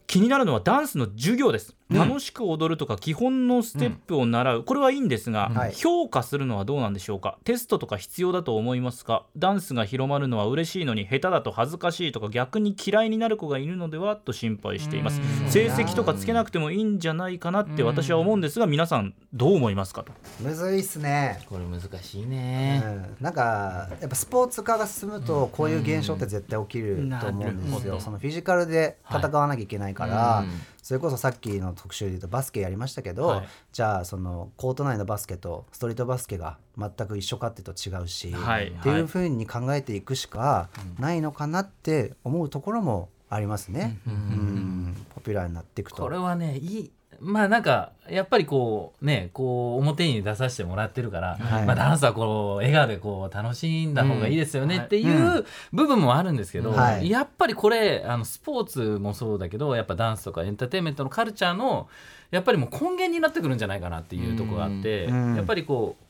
[0.06, 5.72] 気になるのはダンスの授業です、楽しく踊るとか基本のステップを習う、これはいいんですが、はい。
[5.72, 7.38] 評価するのはどうなんでしょうか？
[7.44, 9.24] テストとか必要だと思いますか？
[9.36, 15.20] ダンスが広まるのは嬉しいのに下手だと恥ずかしいとか逆に嫌いになる子がいるのではと心配しています。
[15.48, 20.12] 成績とかつけなくてもいいんじゃないかなって私は思うんですが皆さんどう思いますかと？
[20.40, 21.40] むずいっすね。
[21.48, 22.30] これ難しいうん。
[22.30, 22.82] ね。
[23.20, 27.98] なんかやっぱスポーツ化が進むとこういう現象って絶対起きると思うんですよ。
[27.98, 30.48] そのフィジカルで戦わなきゃいけないから、うん
[30.88, 33.48] それこそさっきの特集で言うとバスケやりましたけど、はい。
[33.72, 38.68] じゃあそのコート内のバスケとストリートバスケが全く一緒かっていうと違うし、はい。
[38.68, 43.98] っていうふうに考えていくしかないのかなって思うところもありますね。
[44.06, 44.96] うん。
[45.14, 46.04] ポピュラーになっていくと。
[46.04, 46.90] これはねいい
[47.20, 51.66] まあなんかやっぱりこうねこう表に出させてもらってるから、はい。
[51.66, 57.10] まあ、ダンスはこう笑顔でこう楽しんだ方がいいですよねっていう部分もあるんですけど、はい。
[57.10, 61.88] やっぱりこれあのスポーツもそうだけどやっぱダンスとかエンターテインメントのカルチャーの
[62.30, 65.36] やっぱりもう根源になってくるんじゃないかなっていうところがあって、うん。
[65.36, 66.04] やっぱりこう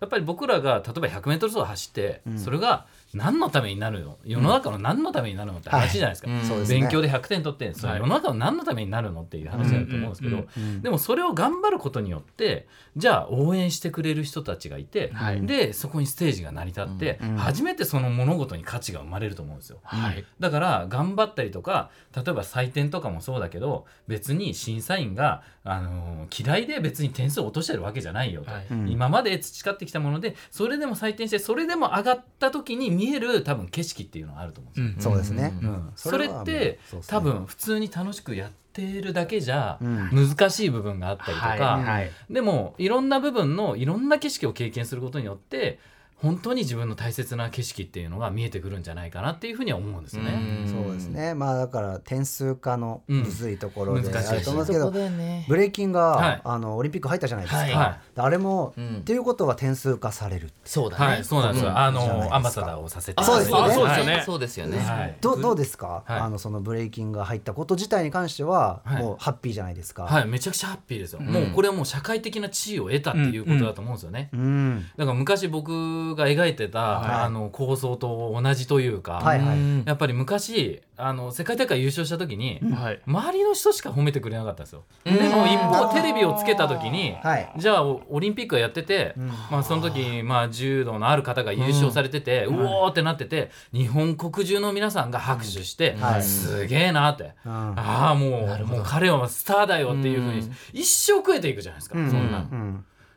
[0.00, 4.18] やっぱり僕らが例えば 100m 走走って、それが何のためになるの？
[4.24, 6.66] 世の中の何のためになるのって話じゃないですか、はい。
[6.66, 10.46] 勉強で100点取ってそれ世の中の何のためになるのっていう話だと思うんですけど、
[10.80, 15.44] でもそれを頑張ることによってじゃあ応援してくれる人たちがいて、はい。
[15.46, 19.78] でそこにステージが成り立って、うん初めてその物事に価値が生まれると思うんですよ。
[19.82, 20.24] はい。
[20.38, 28.50] だから頑張ったりとか例えば採点とかもそうだけど別に審査員が、あのー嫌いで別に点数を落としてるわけじゃないよと、
[28.86, 35.10] 今まで培ってきたものでそれでも採点してそれでも上がった時に見える多分景色っていうのがあると思うんですよ。
[35.10, 35.54] そうですね。
[35.62, 35.92] うん。
[35.96, 40.10] そそれって多分普通に楽しくやってるだけじゃうん。
[40.12, 42.10] 難しい部分があったりとか、はいはい。
[42.30, 45.78] でもいろんな部分のいろんな景色を経験することによって
[46.22, 50.64] 本当に自分の大切な景色っていうのが見えてくるんじゃないかなっていうふうには思うんですよね。
[50.66, 51.34] そうですね。
[51.34, 55.46] まあだから点数化のむずいところでうん難しいあると思うんですけど、そこだよね。
[55.48, 57.62] ブレイキンが、はいあのオリンピック入ったじゃないですか。
[57.62, 60.50] はいはあれも、うんっていうことは点数化される。
[60.64, 61.06] そうだね。
[61.06, 61.72] はい、そうなんですよ。
[61.72, 64.78] んあのアンバサダーをさせてあそうですよねはいそうですよねそうですよね。
[64.78, 70.04] はいどうどうですか、はいあのそのブレイキンが入ったこと自体に関しては、はいもうハッピーじゃないですか。
[70.04, 71.20] はい、めちゃくちゃハッピーですよ。
[71.20, 74.30] んもうこれはもう社会的な地位を得たっていうことだと思うんですよね。
[74.32, 74.86] うん。
[74.96, 77.24] だから昔僕が描いてた、はい。
[77.24, 79.56] あの構想と同じというか、はいはい。
[79.56, 79.84] うん。
[79.86, 83.00] やっぱり昔あの世界大会優勝した時に、はい。
[83.06, 84.84] 周りの人しか褒めてくれなかったんですよ。
[85.04, 85.16] うん。
[85.16, 87.52] でも一方テレビをつけた時に、はい。
[87.56, 89.14] じゃあオオリンピックやってて、
[89.50, 96.22] まあ、その時、まあ、柔道のある方が優勝されてて、うおーってなってて日本国中の皆さんが拍手して、はい。
[96.22, 97.52] すげえなって、うん。
[97.52, 100.56] ああもうもう彼はスターだよっていうふうにうん。
[100.72, 102.10] 一生食えていくじゃないですか、うん。
[102.10, 102.46] そんな。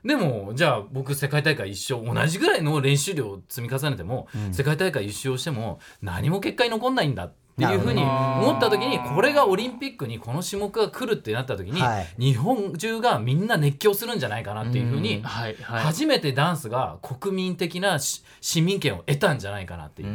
[0.05, 12.07] うんでもじゃあ僕世界大会一生同じぐらいの練習量を積み重ねても、世界大会一勝しても何も結果に残んないんだっっていうふうに思った時にこれがオリンピックにこの種目が来るってなった時に、はい。
[12.19, 20.09] 日本中がみんな熱狂するんじゃないかなっていうふうに、初めてダンスが国民的なし市民権を得たんじゃないかなっていう。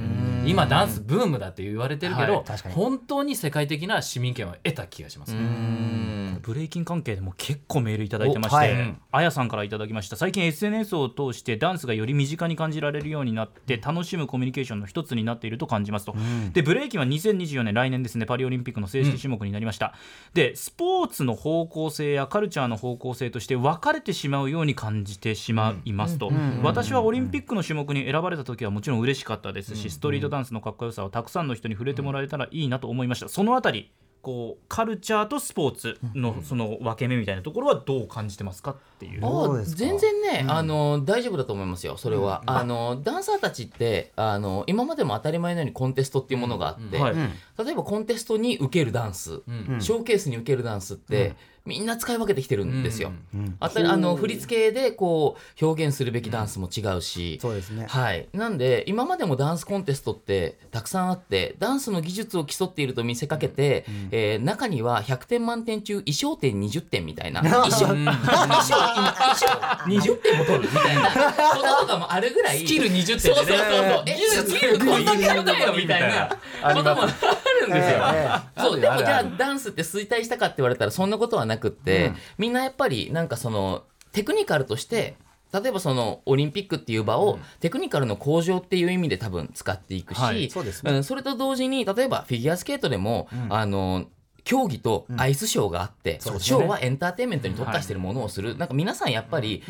[0.47, 5.35] 今ダンスブームだって言われてるけど、本当に世界的な市民権を得た気がします、
[6.43, 10.17] ブレイキン関係でも結構メールいただいてまして、あやさんからいただきました。
[10.17, 16.15] 最近 SNS を通してダンスがより身近に感じられるようになって楽しむコミュニケーションの一つになっていると感じますと、
[16.53, 19.95] でブレイキンは2024年来年ですねパリオリンピックの正式種目になりました、
[20.35, 26.31] でスポーツの方向性やカルチャーの方向性として分かれてしまうように感じてしまいますと、
[26.63, 33.29] 私はオリンピックの種目に選ばれた時はもちろん嬉しかったですし、ストリートダンスのかっこよさをたくさんの人に触れてもらえたらいいなと思いました。
[33.29, 33.91] そのあたり
[34.23, 38.77] こうカルチャーとスポーツのその分け目みたいなところはどう感じてますか？
[39.01, 39.65] っていう。
[39.65, 47.15] 全然ね、あの大丈夫だと思いますよそれは、あのダンサーたちってあの今までも当たり前のようにコンテストっていうものがあって、はい。
[47.65, 49.43] 例えばコンテストに受けるダンス、
[49.81, 51.35] ショーケースに受けるダンスって、
[51.67, 53.13] みんな使い分けてきてるんですよ。
[53.61, 57.87] あたりあの振り付けでこう表現するべきダンスも違うし、そうですね。
[57.87, 67.43] はい、なんで今までもダンスコンテストってたくさんあってダンスの技術を競っていると見せかけて、えー中には100点満点中衣装点20点みたいな。
[67.43, 68.05] 衣装衣
[68.63, 68.75] 装
[69.87, 71.11] 20点も取るみたいな。
[71.11, 71.15] こ
[71.63, 72.59] ととかもあるぐらい。
[72.59, 73.19] スキル20点でね。
[73.19, 76.29] そうそうそうスキルこんなにあるんだよみたいな。
[76.75, 77.07] こともあ
[77.61, 77.99] るんですよ。
[78.15, 85.17] ええそうでもじゃあダンスって衰退したかって言われたらそんなことはなくって、みんなやっぱりなんかそのテクニカルとして
[85.53, 90.49] 例えばそのオリンピックっていう場をテクニカルの向上っていう意味で多分使っていくし、はい。
[90.51, 90.93] そうですね。
[90.93, 94.07] うんそれと同時に例えばフィギュアスケートでも、あの
[94.45, 99.63] 競技とアイスショーがあって、ショーはエンターテインメントに特化してるものをする、なんか皆さんやっぱり、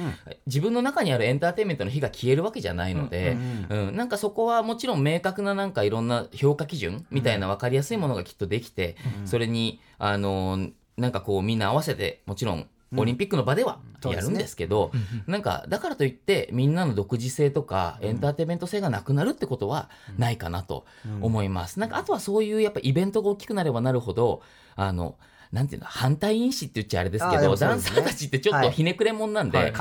[0.47, 3.37] 自分の中にあるエンターテインメントの火が消えるわけじゃないので、
[3.69, 12.67] うんなんかそこはもちろん明確ななんかいろんな評価基準みたいな分かりやすいものがきっとできて、それにあのなんかこうみんな合わせてもちろん
[12.97, 14.91] オリンピックの場ではやるんですけど、
[15.27, 20.87] なんかだからといってみんなの独自性とかエンターテインメント性がなくなるってことはないかなと
[21.21, 21.79] 思います。
[21.79, 24.43] なんかあとはそういうやっぱイベントが大きくなればなるほど
[24.77, 25.17] あの
[25.53, 27.57] なんていうの反対因子って言っちゃあれですけどね。
[27.57, 29.73] ダンサーたちってちょっとひねくれもんなんで、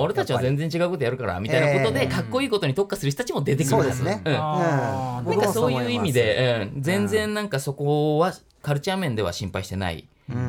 [0.00, 4.22] 俺たちは全然違うことやるからみたいなことで、ええかっこいいことに特化する人たちも出てくるですね。
[4.24, 4.32] うん。
[4.32, 4.38] うん。
[4.38, 8.32] なんかそういう意味で、うん、全うん然なんかそこは
[8.62, 10.08] カルチャー面では心配してない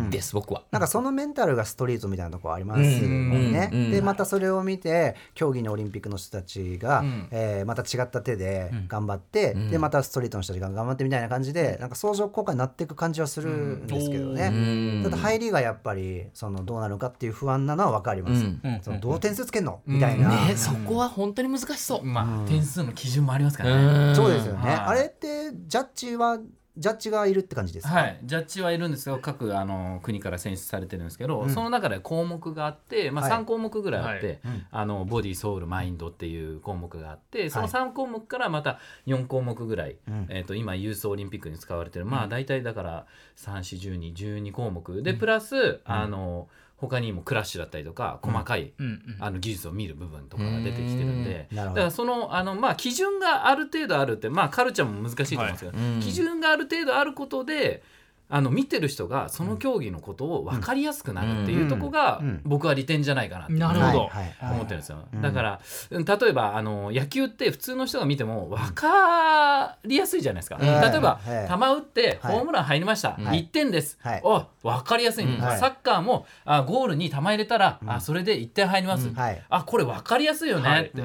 [0.10, 0.64] です、僕は。
[0.72, 3.70] なんかそのメンタルがストリートみたいなところありますもんね。
[3.72, 3.80] うん。
[3.80, 3.92] うん。
[3.92, 9.70] でまたそれを見て競技のオリンピックの人たちが、んえーまた違った手で頑張って、ん。
[9.70, 14.48] でまたストリートの人たちが頑張ってみたいな感じでなんか相乗効果になっていく感じはするんですけどね。
[14.48, 15.04] うん。
[15.04, 18.44] ただ入りがやっぱりそのどうなるかっていう不安なのは分かります。
[18.44, 18.80] うん。
[18.82, 20.30] そのどう点数つけんのみたいな。
[20.48, 22.04] ね、そこは本当に難しそう。
[22.04, 24.16] まあ、点数の基準もありますからね、うん。
[24.16, 24.70] そうですよね。
[24.70, 26.40] はいあれってジャッジは
[26.80, 27.94] ジャッジがいるって感じですか？
[27.94, 33.42] はい、ジャッジはいるんですよ各あの国から選出されてるんですけど、その中で項目があって、まあ、はい。
[33.42, 34.68] 3項目ぐらいあって、はい。
[34.72, 40.26] あのボディソウルマインドっていう項目があってそのはい3項目からまた4項目ぐらい、ん。
[40.30, 43.06] えー、と今ユースオリンピックに使われてる、まあ大体だから
[43.36, 45.04] 341212項目。
[45.04, 46.48] でプラス、あの
[46.80, 49.02] 他にもクラッシュだったりとか細かい、うんうん。
[49.20, 55.88] あの技術を見る部分とかが出てきてるんでだからそのあの、まあ、基準がある程度あるって、まあ、カルチャーも難しいと思うんですけど、はい。
[55.88, 56.00] うん。
[56.00, 57.84] 基準がある程度あることで
[58.32, 62.42] あの見てる人がその競技のことを分かりやすくなるっていうところが、うん。
[62.46, 65.60] 僕は利点じゃないかなって思ってるんですよ、うんだから
[65.90, 66.06] うん。
[66.06, 70.92] 例えばあの野球って普通の人が見ても分かりやすいじゃないですか、はい。
[70.92, 71.48] 例えば、はい。
[71.48, 72.36] 球打ってはい。
[72.36, 73.46] ホームラン入りました、はい。
[73.46, 74.22] 1点です、はい。
[74.24, 75.26] お分かりやすい。
[75.40, 79.44] サッカーもあゴールに球入れたら、あそれで1点入ります、はい。
[79.50, 81.04] あこれ分かりやすいよねって、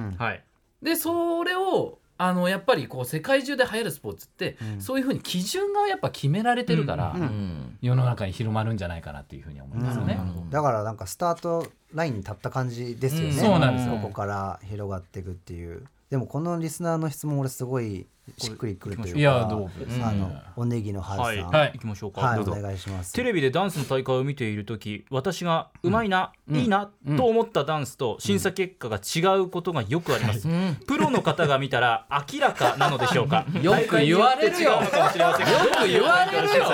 [0.83, 7.21] でそれをあのやっぱりこう世界中で流行るスポーツって、そういうふうに基準がやっぱ決められてるから、うん。
[7.21, 7.79] うん。
[7.83, 10.19] 世の中に広まるんじゃないかなっていうふうに思いますよね。
[10.51, 13.97] だからなんかスタートラインに立った感じですよね、うんそうなんですよ。
[13.97, 15.85] ここから広がっていくっていう。
[16.09, 18.07] でもこのリスナーの質問俺すごい
[18.39, 21.51] しっくりくるというかあのおネギの春さん。
[21.51, 22.53] はい、行きましょうか、はい、どうぞ。
[22.53, 23.13] お願いします。
[23.13, 30.49] テレビでダンスの大会を見ている時私がうまいな、いいな、と思ったダンスと審査結果が違うことがよくあります、
[30.87, 33.45] プロの方が見たら明らかなのでしょうか。
[33.63, 34.65] よく言われるよ。
[34.65, 36.65] よって違うのかもしれませんがよく言われるよ。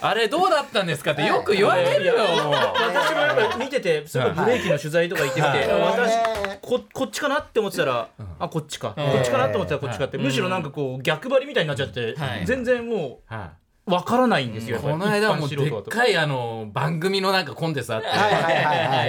[0.00, 2.14] あれどうだったんですかってよく言われるよ。
[2.14, 5.68] 私もやっぱ見ててすごいブレーキの取材とか行ってみて、はい。
[5.68, 6.12] 私
[6.60, 12.46] ここっちかなって思ってたら、あこっちか、こっちかなって思ってたらこっちかって、むしろなんかこう逆張りみたいになっちゃって、はい。
[12.46, 13.52] 全然もは
[13.86, 18.08] うわからないんですよ、いこの間はもうでっかいあの番組のなんかコンテストあって、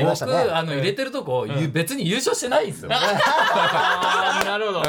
[0.04, 2.90] 僕あの入れてるとこ、別に優勝してないんですよ。
[2.92, 4.84] なるほど、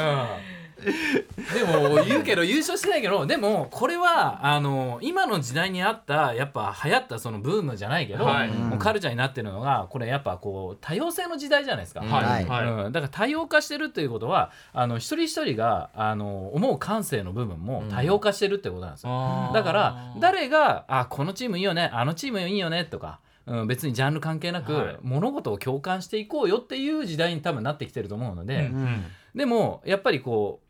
[0.87, 8.49] でも言うけど優勝してないけどでもこれはあの今の時代にあったやっぱ流行ったそのブームじゃないけど、はい。
[8.49, 12.01] もうカルチャーになってるのがこれやっぱこう多様性の時代じゃないですか。
[12.01, 12.45] はい。
[12.45, 12.67] はい。
[12.85, 19.09] うん、だから多様化してるっていうことはあの一人一人があの思う感性の部分も多様化してるってことなんですよ。
[19.11, 19.53] あー。
[19.53, 24.97] だから誰があこのチームいいよねあのチームいいよねとか、うん、別にジャンル関係なく、はい。
[25.01, 29.05] 物事を共感していこうよっていう時代に多分なってきてると思うので、うん。
[29.35, 30.66] でもやっぱりこう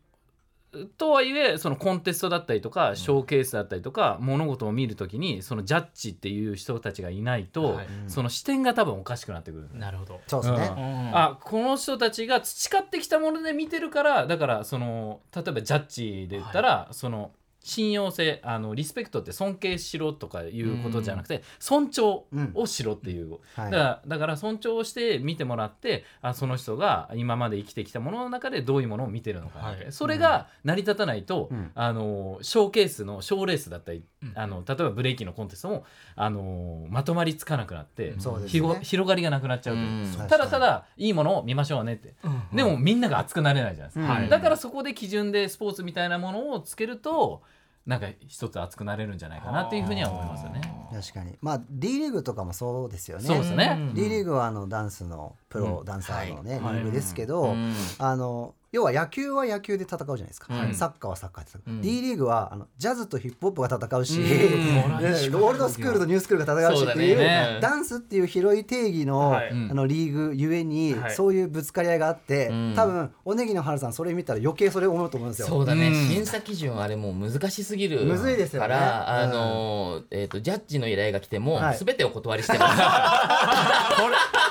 [0.85, 7.87] とはいえそのコンテストだったりとかショーケースだったりとか物事を見るときにそのジャッジっていう人たちがいないと、はい。
[8.07, 9.69] その視点が多分おかしくなってくる。
[9.73, 10.19] なるほど。
[10.27, 11.17] そうですね、うん。
[11.17, 17.31] あこの人たちが培ってきたもので見てるからだからその例えばジャッジで言ったら、その
[17.67, 23.71] 信用性あのリスペクトって尊敬しろとかいうことじゃなくて、尊重をしろっていう、はい。
[23.71, 29.85] だからだから尊重して見てもらってあその人が今まで生きてきたものの中でどういうものを見てるのかはい。
[29.89, 31.71] それが成り立たないと、うん。
[31.75, 34.31] あのショーケースのショーレースだったり、うん。
[34.33, 35.83] あの例えばブレーキのコンテストも
[36.15, 38.79] あのまとまりつかなくなって、そうですね。
[38.81, 39.77] 広がりがなくなっちゃうう。
[39.77, 40.15] うん。
[40.29, 42.15] ただただいいものを見ましょうねって、
[42.53, 44.29] でもみんなが熱くなれないじゃないですか、うん。
[44.29, 47.41] だからそこで基準でスポーツみたいなものをつけると
[47.87, 50.61] なんか一つ熱くなれるんじゃないかなっていうふうには思いますよね。
[50.93, 51.37] 確かに。
[51.41, 53.23] まあ D リーグとかもそうですよね。
[53.23, 57.73] そうですね、D リーグはあのダンスのプロダンサーのね、はいリーグですけど、うん。
[57.97, 60.75] あの要は野球は野球で戦うじゃないですか、はい。
[60.75, 61.81] サッカーはサッカーで戦う、うん。
[61.81, 64.27] D リーグはあのジャズとヒップホップが戦うし、うん。
[65.01, 67.59] ねロールドスクールとニュースクールが戦うしっていうね。
[67.61, 69.49] ダンスっていう広い定義の,、はい。
[69.51, 71.15] あのリーグゆえに、はい。
[71.15, 72.73] そういうぶつかり合いがあって、うん。
[72.75, 75.47] 多分おネギの春さんそれ見たら余計それ思うと思うんですよ。
[75.47, 75.93] そうだね、うん。
[75.93, 78.67] 審査基準あれもう難しすぎるむずいですよね。
[78.67, 79.31] から、うん。
[79.31, 81.77] あのえー、とジャッジの依頼が来ても、はい。
[81.77, 82.81] すべてお断りしてます。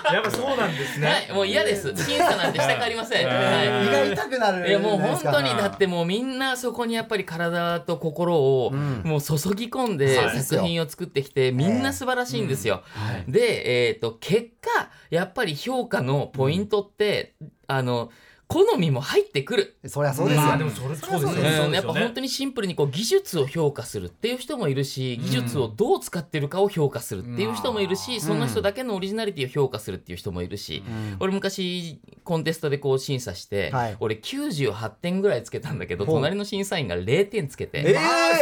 [0.06, 1.92] やっぱそうなんですはい、もう嫌です。
[1.96, 3.26] 審査なんてしたくありません。
[3.26, 9.02] はい胃が痛くなるいやもう本当にだってもうみんなそこにやっぱり体と心をん。
[9.04, 12.82] もう注ぎ込んで作品を作ってきてみんな素晴らしいんですよ。
[13.28, 17.34] で、えー、と結果やっぱり評価のポイントって、
[17.66, 18.10] あの
[18.48, 19.76] 好みも入ってくる。
[19.86, 21.48] そりゃそうですよ、まあでもそれそうですね。
[21.66, 30.84] うんやっぱ本当にシンプルにこう技術を評価するっていう人もいるし技術をどう使ってるかを評価するっていう人もいるし、その人だけのオリジナリティを評価するっていう人もいるし、
[31.18, 33.96] 俺昔コンテストでこう審査して、はい。
[33.98, 38.00] 俺98点ぐらいつけたんだけど隣の審査員が0点つけて、えマ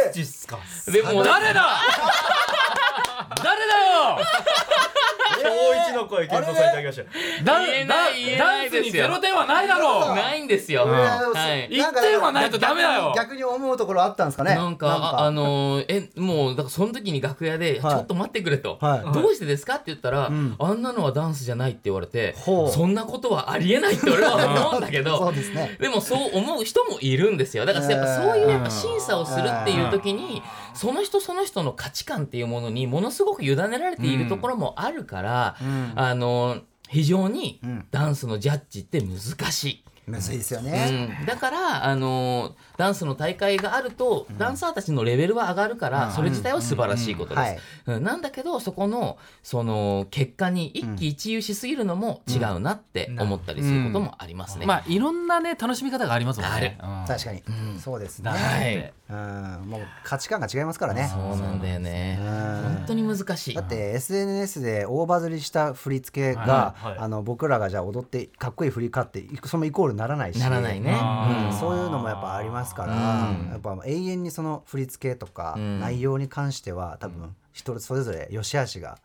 [0.09, 0.59] ージっすか。
[0.91, 1.81] でも誰だ。
[3.43, 3.73] 誰だ
[4.19, 4.19] よ
[5.45, 6.95] 今日一の声検討されていただきまし
[7.37, 9.03] たダ言えない言えダンスにないですよ。
[9.03, 10.15] ゼロ点はないだろう。
[10.15, 10.85] ないんですよ。
[10.85, 10.95] いや
[11.33, 11.67] はい。
[11.69, 13.13] 一点はないとダメだよ。
[13.15, 14.55] 逆に思うところあったんですかね？
[14.55, 15.85] なんかああのー
[16.15, 17.95] えもうだからその時に楽屋で「ちはい。
[17.95, 19.13] ょっと待ってくれ」と「はい。
[19.13, 20.55] どうしてですか?」って言ったら、ん。
[20.59, 22.69] あんなのはダンスじゃない」って言われてほう。
[22.71, 25.77] そんなことはありえないって俺は思うんだけ そどうですね。
[25.79, 27.65] でもそう思う人もいるんですよ。
[27.65, 30.41] だからやっぱそういうやっぱ審査をするっていう時に
[30.73, 35.34] その人その人の価値観っていうものにものすごく委ねられているところもあるから、ん
[35.95, 39.83] あの非常にんダンスのジャッジって難しい。
[40.07, 54.65] むずいですよね、うん、だから、あのーダンスの大会があると、ダンサーたちのレベルは上がるから、それ自体は素晴らしいことです、なんだけどそこのその結果に一喜一憂しすぎるのも違うなって思ったりすることもありますね。
[54.65, 56.77] まあいろんなね楽しみ方がありますもんね。
[56.81, 57.05] うん。
[57.07, 57.79] 確かに、うん。
[57.79, 58.93] そうですね、はい。
[59.09, 59.13] う
[59.65, 59.69] ん。
[59.69, 61.09] もう価値観が違いますからね。
[61.11, 62.19] そうなんだよね。
[62.19, 62.25] うん。
[62.25, 63.55] 本当に難しい。
[63.55, 66.87] だって SNS で大バズりした振り付けが、はい。
[66.89, 66.99] はい。
[66.99, 70.91] あの僕らがじゃあ踊ってかっこいい振りかってそのイコールにならないしならないね。
[70.91, 71.45] うん。
[71.47, 72.93] うんそういうのもやっぱありますから、
[73.29, 73.49] うん。
[73.49, 75.79] やっぱ永遠にその振り付けとかうん。
[75.79, 78.99] 内容に関しては多分人それぞれ良し悪しが。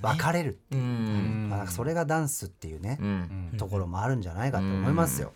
[0.00, 0.76] 分かれる、う。
[0.76, 1.48] ん。
[1.50, 3.54] まあ、なんかそれがダンスっていうねう、ん。
[3.58, 5.32] ところもあるんじゃないかと思いますよ。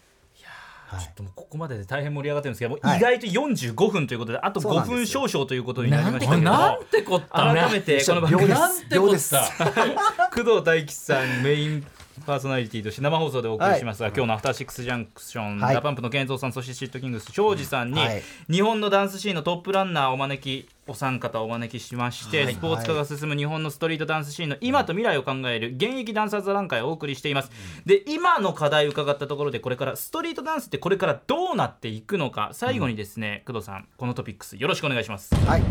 [0.86, 1.12] はい。
[1.16, 2.98] でもここまでで大変盛り上がってるんですけど、もうはい。
[2.98, 5.20] 意外と45分ということであと5そうなんですよ。
[5.20, 6.42] 分少々ということになりましたけど。
[6.42, 8.42] なんてこった改めてこの番組。
[8.42, 9.34] 秒です。
[9.34, 9.76] なんてこっ
[10.16, 10.30] た。
[10.34, 11.86] 工藤大輝さんメイン
[12.22, 15.74] パーソナリティとして生放送でお送りしますが、今日の「After Six Junction」はい。
[15.74, 18.22] DA PUMP の KENZO さんそして shit kingz 庄司さんに、はい。
[18.50, 22.54] 日本のダンスシーンのトップランナーをお招きお三方をお招きしまして、はい。
[22.54, 27.50] スポーツ化が進む日本のストリートダンスシーンの今と未来を考える現役ダンサー座談会をお送りしています、
[27.86, 35.34] で今の課題を伺ったところでこれからストリートダンスってこれからどうなっていくのか最後にですね、工藤さんこのトピックスよろしくお願いします。
[35.46, 35.62] はい、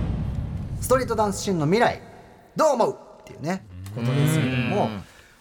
[0.82, 2.02] ストリートダンスシーンの未来
[2.56, 3.66] どう思うっていうね
[3.96, 4.90] ことですけども、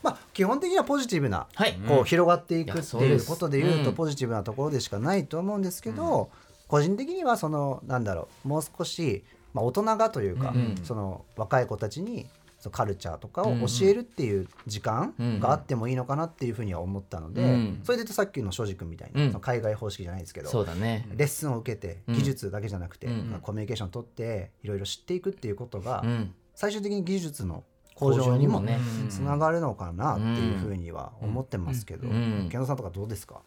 [0.03, 1.74] まあ、基本的にはポジティブな、はい。
[1.86, 3.94] こう広がっていくっていうことでいうとうん。
[3.94, 6.30] ポジティブなところでしかないと思うんですけど、
[6.68, 12.26] 個人的にはそのなんだろうもう少し、まあ、大人がというか、その若い子たちに
[12.62, 17.80] そのカルチャーとかを教えるっていう時間があってもいいのかなっていうふうには思ったので、うん。
[17.82, 19.28] それで言うとさっきの庄司君みたいに、うん。
[19.30, 21.09] その海外方式じゃないですけどそうだね。
[21.16, 23.40] レッスンを受けて技術だけじゃなくて、うん。
[23.42, 26.34] コミュニケーションを取っていろいろ知っていくっていうことが、うん。
[26.55, 27.64] 最終的に技術の
[27.95, 28.78] 向上にもね
[29.09, 32.49] つながるのかなっていうふうには思ってますけど、うん。
[32.51, 33.40] 健三さんとかどうですか、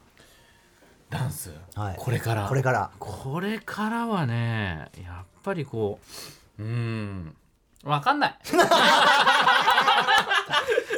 [1.09, 1.95] ダンス、はい。
[1.97, 2.47] これから。
[2.47, 2.91] これから。
[2.99, 5.99] これからはねやっぱりこ
[6.59, 7.35] ううん。
[7.83, 8.35] わかんない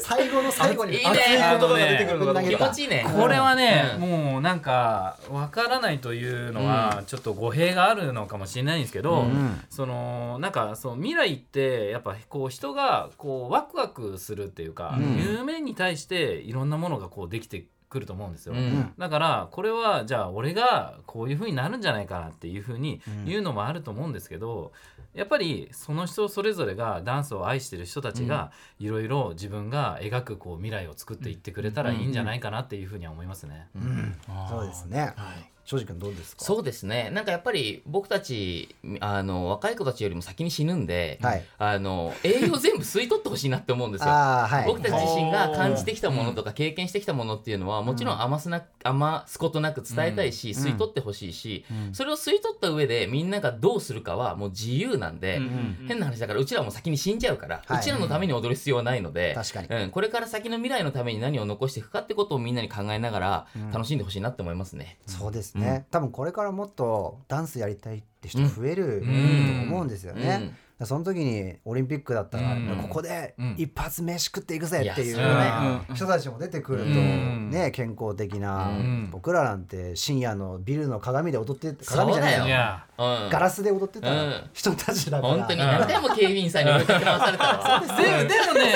[0.08, 3.05] 最後の最後にいいね熱い言葉が出てくるのかと思気持ちいいね。
[3.05, 4.01] これはね、うん。
[4.01, 9.62] もうなんかわからないというのはちょっと語弊があるのかもしれないんですけど、ん。
[9.70, 15.18] そのなんかそう未来ってやっぱこう人がこうワクワクするっていうか、うん。
[15.18, 18.54] 夢に対していろんなものがこうできてくると思うんですよ。
[18.54, 24.74] うんだからこれはじゃあ俺がこういう風になるんじゃないかなっていう風に言うのもあると思うんですけど、
[25.14, 33.68] やっぱりその人それぞれがダンスを愛してる人たちがいろいろ自分が描くこう未来を作っていってくれたらいいんじゃないかなっていう風には思いますね。
[33.76, 34.16] うん
[34.50, 36.45] そうですねはい庄司君どうですか？
[36.45, 37.11] そうですね。
[37.13, 41.43] なんかやっぱり僕たちあの若い子たちよりも先に死ぬんで、はい。
[41.57, 44.07] あの栄養全部吸い取ってほしいなって思うんですよ。
[44.07, 44.65] はい。
[44.65, 55.41] 僕たち自身が感じてきたものとか経験してきたものっていうのはもちろん余すな余すことなく伝えたいし、吸い取ってほしいし、それを吸い取った上でみんながどうするかはもう自由なんで、
[55.86, 57.80] 変な話だからうちらも先に死んじゃうから、はい。
[57.82, 59.84] うちらのために踊る必要はないので、確かに。
[59.84, 64.97] うん、これから先の未来のために何を残していくかってことをみんなに考えながら楽しんでほしいなって思いますね。
[65.05, 69.68] そうですね、多分これからもっとダンスやりたいって人増えるとん。
[69.70, 70.53] 思うんですよね、
[70.84, 72.80] その時にオリンピックだったら、うん。
[72.84, 73.55] ここでうん。
[73.58, 77.49] 一発飯食っていくぜっていう人たちも出てくると、うん。
[77.49, 79.10] ね健康的な、うん。
[79.12, 82.45] 僕らなんて深夜のビルの鏡で踊って鏡じゃないよ
[82.98, 84.50] ガラスで踊ってたうん。
[84.54, 87.84] 人たちだから、本当に何回も警備員さんに追いかけ回されたわ。
[87.86, 88.74] でもでもね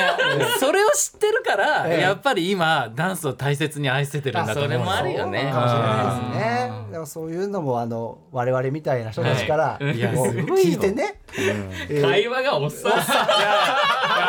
[0.60, 4.92] それを知ってるから、ええやっぱり今ダンスを大切に愛せてるんだと思うんですよ。
[4.92, 5.52] あそれもあるよね。
[5.52, 6.72] かもしれないですね。
[6.92, 11.16] でもそういうのもあの我々みたいな人たちから、はい聞いてね。
[11.38, 12.92] えー会話がおっさん。
[12.92, 12.96] い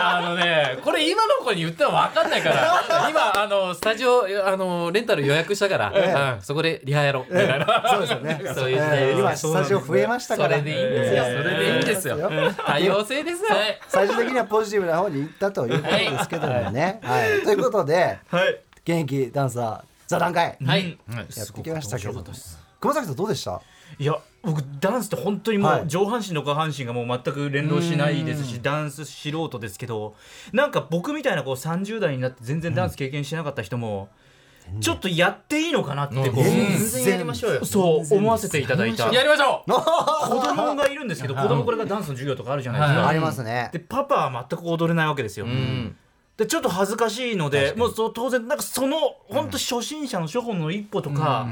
[0.03, 2.83] あのねこれ今の子に言ったら分かんないから。
[3.11, 5.91] 今あのスタジオあのレンタル予約したから、
[6.35, 7.33] うんそこでリハやろう。
[7.33, 8.41] みたいな、そうですよね。
[8.55, 10.51] そういう時代今スタジオ増えましたから。
[10.51, 11.25] それでいいんですよ。
[11.25, 12.31] えーそれでいいんですよ。
[12.67, 17.01] 多様性ですよ、はい最終的にはポジティブな方に行ったということですけどもね。
[17.03, 17.43] はい。
[17.45, 18.19] ということで、
[18.85, 20.99] 現役ダンサー座談会はい。
[21.37, 22.25] やってきましたけども。
[22.81, 23.61] 熊崎さんどうでした？
[23.99, 25.83] いや僕ダンスって本当にもはい。
[25.83, 30.15] う上半身と下半身がもう全く連動しないですし、ダンス素人ですけど
[30.53, 34.09] なんか僕みたいなこう30代になって全然ダンス経験してなかった人も、
[34.81, 37.05] ちょっとやっていいのかなってこう、全然。
[37.13, 37.65] やりましょうよ。
[37.65, 39.13] そう思わせていただいた。
[39.13, 39.71] やりましょう。
[39.71, 43.71] 子供がいるんですけど子供これからダンスの授業とかあるじゃないですか、はいありますね。
[43.73, 45.97] でパパは全く踊れないわけですよ、うん。
[46.37, 48.97] でちょっと恥ずかしいのでもうそう当然なんかその
[49.29, 51.47] 本当初心者の初歩の一歩とか、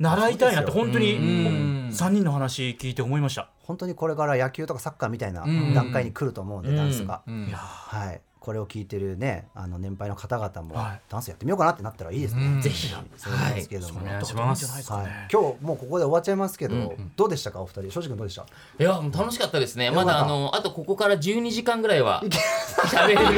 [0.00, 1.90] 習いたいなって本当にん。
[1.90, 3.50] 3人の話聞いて思いました。
[3.64, 5.74] 本当にこれから野球とかサッカーみたいなうん。
[5.74, 7.46] 段階に来ると思うんで、ダンスが、うん。
[7.52, 8.20] はい。
[8.40, 11.00] これを聞いてるねあの年配の方々も、はい。
[11.10, 12.88] ダンスやってみようかなってなったらいいですね、ぜひ。
[12.88, 14.90] そうなんですけども、お願いします。
[14.90, 17.90] はい、今日もうここで終わっちゃいますけど、どうでしたかお二人？
[17.90, 18.46] 庄司君どうでした？
[18.78, 19.90] いや、楽しかったですね。
[19.90, 22.22] まだあの、あとここから12時間ぐらいは
[22.86, 23.30] 喋れるかな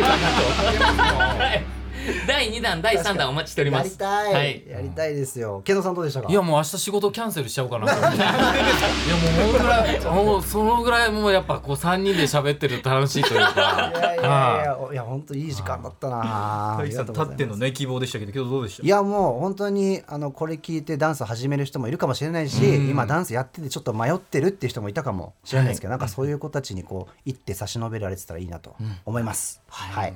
[1.59, 1.73] と。
[2.07, 3.91] は い第2弾、第3弾お待ちしておりやます。
[3.91, 4.63] りたい、はい。
[4.69, 5.63] やりたいですよ。
[5.65, 6.29] ケンドさんどうでしたか？
[6.31, 7.85] いやもう明日仕事キャンセルしちゃおうかな。
[7.87, 13.93] いやもうそのぐらいもうそのぐらいもうやっぱこう3人で喋ってると楽しいというか。
[13.95, 14.95] いやいやいやい。
[14.95, 16.75] や本当いい時間だったな。
[16.75, 17.25] あ大りがとうございます。
[17.25, 18.83] 地さん立ってのね希望でしたけど今日どうでした？
[18.85, 28.77] いやもう本当にあのこれ聞いてダンス始める人もいるかもしれないし、今ダンスやっててちょっと迷ってるっていう人もいたかもしれないですけど、なんかそういう子たちにこう一手差し伸べられてたらいいなと
[29.07, 29.61] 思います。
[29.69, 30.15] はい、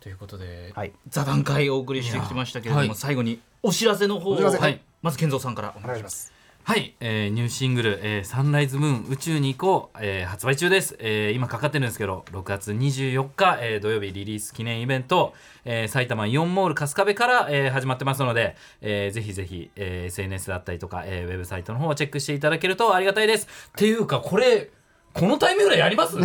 [0.00, 0.92] ということで、はい。
[1.08, 6.32] 座談会お送りしてきましたけれども、はい最後にお知らせの方をはい、まず健三さんからお願いします。
[6.62, 15.34] はい、えーニューシングル、えーサンライズムーン宇宙に行こう」えー発売中です、えー今かかってるんですけど6月24日、えー土曜日リリース記念イベント、
[15.64, 23.46] えー埼玉イオンモール春日部から、えー始まってますので、えーぜひぜひ、えー SNS だったりとか、えーウェブサイトの方をチェックしていただけるとありがたいです。
[23.46, 24.68] っていうかこれ
[25.14, 26.16] このタイミングでやります？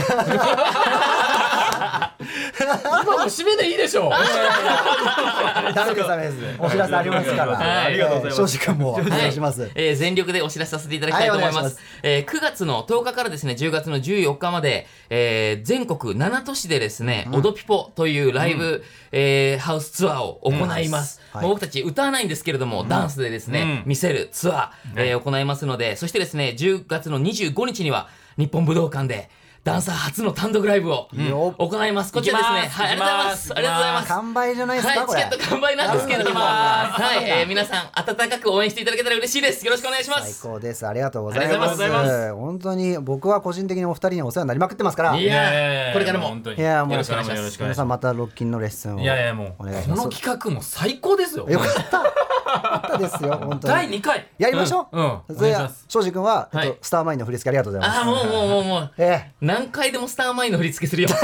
[2.54, 4.10] 今もう締めでいいでしょ。
[4.10, 6.38] ダメですダメです。
[6.60, 7.52] お知らせありますから。
[7.58, 7.86] はい。
[7.86, 8.38] ありがとうございます。
[8.38, 9.70] 庄司君もお願いします。
[9.76, 11.78] えー全力でお知らせさせていただきたいと思います。
[12.04, 21.22] えー9月の10日からですね、10月の14日まで、えー全国7都市でですね、オドピポというライブ、えーハウスツアーを行います。
[21.41, 29.30] 僕たち歌わないんですけれども、ダンスでですね、見せるツアー、えー行いますので、そしてですね、10月の25日には日本武道館で、
[29.66, 32.13] ダンサー初の単独ライブをよ行います。
[32.13, 32.59] こちらですね。
[32.70, 33.51] はい、ありがとうございます。
[33.51, 34.07] ありがとうございます。
[34.09, 36.07] 完売じゃないですか、はい、これチケット完売なんです。
[36.07, 39.66] けれども、はい、えー皆さん温かく応援していただけたら嬉しいです。
[39.66, 40.43] よろしくお願いしま最す。
[40.43, 40.86] 高です。
[40.86, 42.34] ありがとうございます。
[42.36, 45.18] 本当に僕は個人的にお二人にお世話になりまくってますから。
[45.18, 46.28] いいやーこれからも。
[46.28, 46.59] 本当に。
[46.59, 47.39] いやもうよろしくお願いします。
[47.39, 49.99] よろしくお願いしま皆さんまたロッキンのレッスンをすいやいやもうお願いします。
[49.99, 51.49] この企画も最高ですよ。
[51.49, 52.03] よかった
[52.46, 53.74] よかったですよ 本当に。
[53.74, 54.28] 第2回。
[54.38, 55.22] やりましょう、うん。
[55.28, 55.36] うん。
[55.36, 58.02] それでは庄司君は、えっとはいスターマインの振り付けありがとうございます。
[58.02, 58.91] あー、もうもうもうもう。
[58.98, 61.10] え何回でもスターマインの振り付けするよ。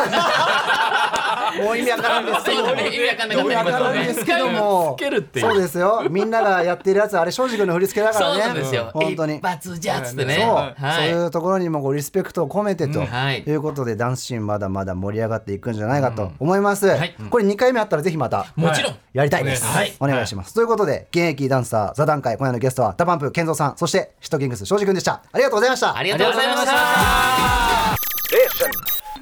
[1.56, 4.96] えもう意味わからんですけどそうね意味わかんなかった意味わからんですけども。
[4.98, 5.46] つけるっていう。
[5.46, 6.08] そうですよ。
[6.10, 8.90] みんながやってるやつあれ庄司君の振り付けだかそうらねなんですよ。
[8.94, 9.38] 本当に。
[9.38, 10.36] 一発じゃっつってね。
[10.36, 11.10] そう、はい。
[11.10, 13.06] そういうところにもこうリスペクトを込めてと、うん。
[13.06, 13.42] はい。
[13.42, 17.16] い、うことでダンスシーンまだまだ盛り上がっていくんじゃないかと思います、はい。
[17.30, 18.96] これ2回目あったらぜひまたもちろん。
[19.14, 19.94] やりたいです、はい。
[20.00, 25.22] お願いします、ということで現役ダンサー座談会今夜のゲストは DA PUMP KENZO さんそして shit kingz 庄司君でした。
[25.32, 25.98] ありがとうございました。
[25.98, 26.72] ありがとうございました。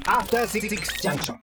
[0.06, 0.70] After Six
[1.02, 1.36] Junction